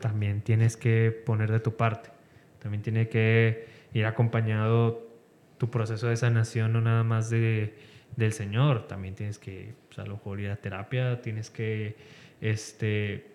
[0.00, 2.10] también tienes que poner de tu parte.
[2.58, 5.08] También tiene que ir acompañado
[5.56, 7.74] tu proceso de sanación, no nada más de
[8.16, 8.86] del Señor.
[8.86, 11.96] También tienes que, pues, a lo mejor ir a terapia, tienes que
[12.40, 13.26] este,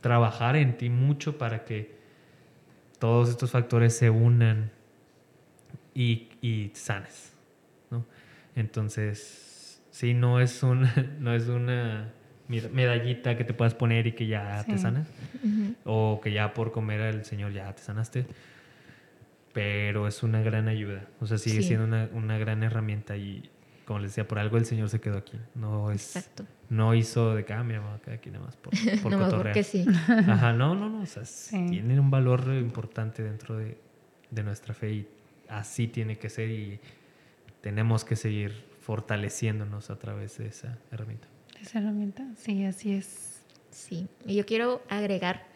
[0.00, 1.94] trabajar en ti mucho para que
[2.98, 4.70] todos estos factores se unan
[5.94, 7.32] y, y sanes.
[7.90, 8.04] ¿no?
[8.54, 10.88] Entonces, sí, no es, un,
[11.20, 12.12] no es una
[12.48, 15.08] medallita que te puedas poner y que ya te sanas,
[15.84, 18.26] o que ya por comer al Señor ya te sanaste,
[19.52, 23.48] pero es una gran ayuda, o sea, sigue siendo una, una, gran herramienta y
[23.84, 25.38] como les decía, por algo el Señor se quedó aquí.
[25.54, 26.44] No es, Exacto.
[26.68, 28.72] No hizo de cambio, ah, quedar aquí nada más por,
[29.02, 29.84] por no, porque sí.
[30.08, 31.02] Ajá, no, no, no.
[31.02, 33.78] O sea, tienen un valor importante dentro de,
[34.30, 35.08] de, nuestra fe y
[35.48, 36.80] así tiene que ser y
[37.60, 41.28] tenemos que seguir fortaleciéndonos a través de esa herramienta.
[41.60, 43.42] Esa herramienta, sí, así es.
[43.70, 45.46] Sí, y yo quiero agregar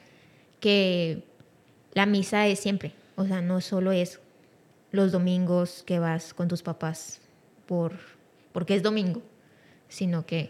[0.61, 1.23] que
[1.93, 4.21] la misa es siempre, o sea, no solo es
[4.91, 7.21] los domingos que vas con tus papás
[7.67, 8.16] por
[8.57, 9.21] porque es domingo,
[9.87, 10.49] sino que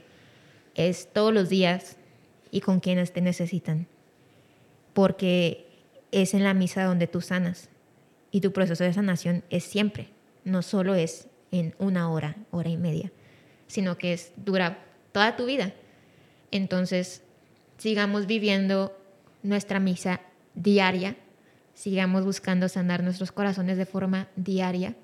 [0.77, 1.97] es todos los días
[2.53, 3.89] y con quienes te necesitan.
[4.95, 5.67] Porque
[6.13, 7.69] es en la misa donde tú sanas
[8.31, 10.11] y tu proceso de sanación es siempre,
[10.45, 13.11] no solo es en una hora, hora y media,
[13.67, 15.75] sino que es dura toda tu vida.
[16.53, 17.23] Entonces,
[17.77, 18.97] sigamos viviendo
[19.43, 20.21] nuestra misa
[20.55, 21.17] diaria,
[21.75, 24.95] sigamos buscando sanar nuestros corazones de forma diaria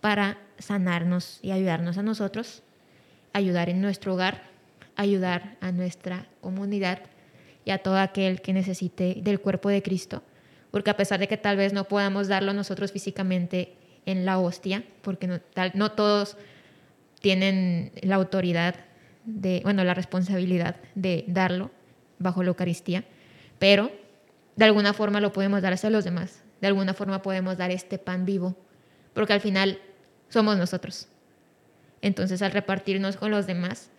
[0.00, 2.62] para sanarnos y ayudarnos a nosotros,
[3.32, 4.42] ayudar en nuestro hogar,
[4.96, 7.00] ayudar a nuestra comunidad
[7.64, 10.22] y a todo aquel que necesite del cuerpo de Cristo,
[10.70, 13.74] porque a pesar de que tal vez no podamos darlo nosotros físicamente
[14.06, 16.36] en la hostia, porque no, tal, no todos
[17.20, 18.76] tienen la autoridad
[19.24, 21.70] de, bueno, la responsabilidad de darlo
[22.18, 23.04] bajo la Eucaristía,
[23.58, 23.90] pero
[24.56, 27.98] de alguna forma lo podemos dar hacia los demás, de alguna forma podemos dar este
[27.98, 28.56] pan vivo,
[29.14, 29.78] porque al final
[30.30, 31.08] somos nosotros.
[32.00, 33.90] Entonces al repartirnos con los demás,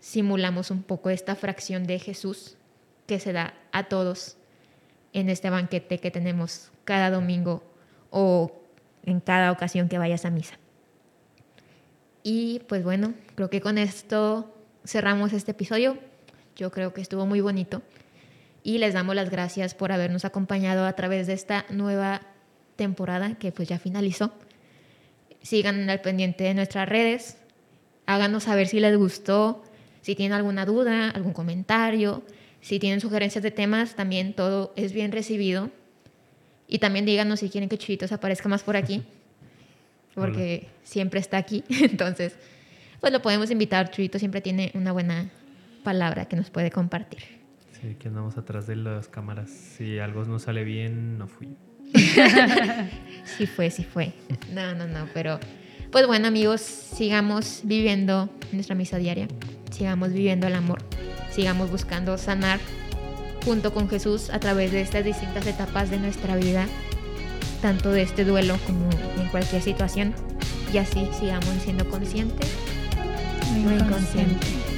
[0.00, 2.56] simulamos un poco esta fracción de Jesús
[3.06, 4.36] que se da a todos
[5.12, 7.62] en este banquete que tenemos cada domingo
[8.10, 8.52] o
[9.04, 10.58] en cada ocasión que vayas a misa.
[12.22, 15.98] Y pues bueno, creo que con esto cerramos este episodio.
[16.56, 17.82] Yo creo que estuvo muy bonito
[18.62, 22.22] y les damos las gracias por habernos acompañado a través de esta nueva
[22.76, 24.32] temporada que pues ya finalizó.
[25.44, 27.36] Sigan al pendiente de nuestras redes,
[28.06, 29.62] háganos saber si les gustó,
[30.00, 32.22] si tienen alguna duda, algún comentario,
[32.62, 35.70] si tienen sugerencias de temas, también todo es bien recibido.
[36.66, 39.02] Y también díganos si quieren que Chuyitos aparezca más por aquí,
[40.14, 41.62] porque siempre está aquí.
[41.68, 42.36] Entonces,
[43.00, 43.90] pues lo podemos invitar.
[43.90, 45.30] Chuyito siempre tiene una buena
[45.82, 47.20] palabra que nos puede compartir.
[47.72, 49.50] Sí, que andamos atrás de las cámaras.
[49.50, 51.54] Si algo no sale bien, no fui.
[53.36, 54.12] sí fue, sí fue.
[54.52, 55.38] No, no, no, pero
[55.90, 59.28] pues bueno amigos, sigamos viviendo nuestra misa diaria,
[59.70, 60.82] sigamos viviendo el amor,
[61.30, 62.60] sigamos buscando sanar
[63.44, 66.66] junto con Jesús a través de estas distintas etapas de nuestra vida,
[67.62, 68.88] tanto de este duelo como
[69.20, 70.14] en cualquier situación,
[70.72, 72.50] y así sigamos siendo conscientes
[73.62, 73.84] consciente.
[73.84, 74.73] inconscientes.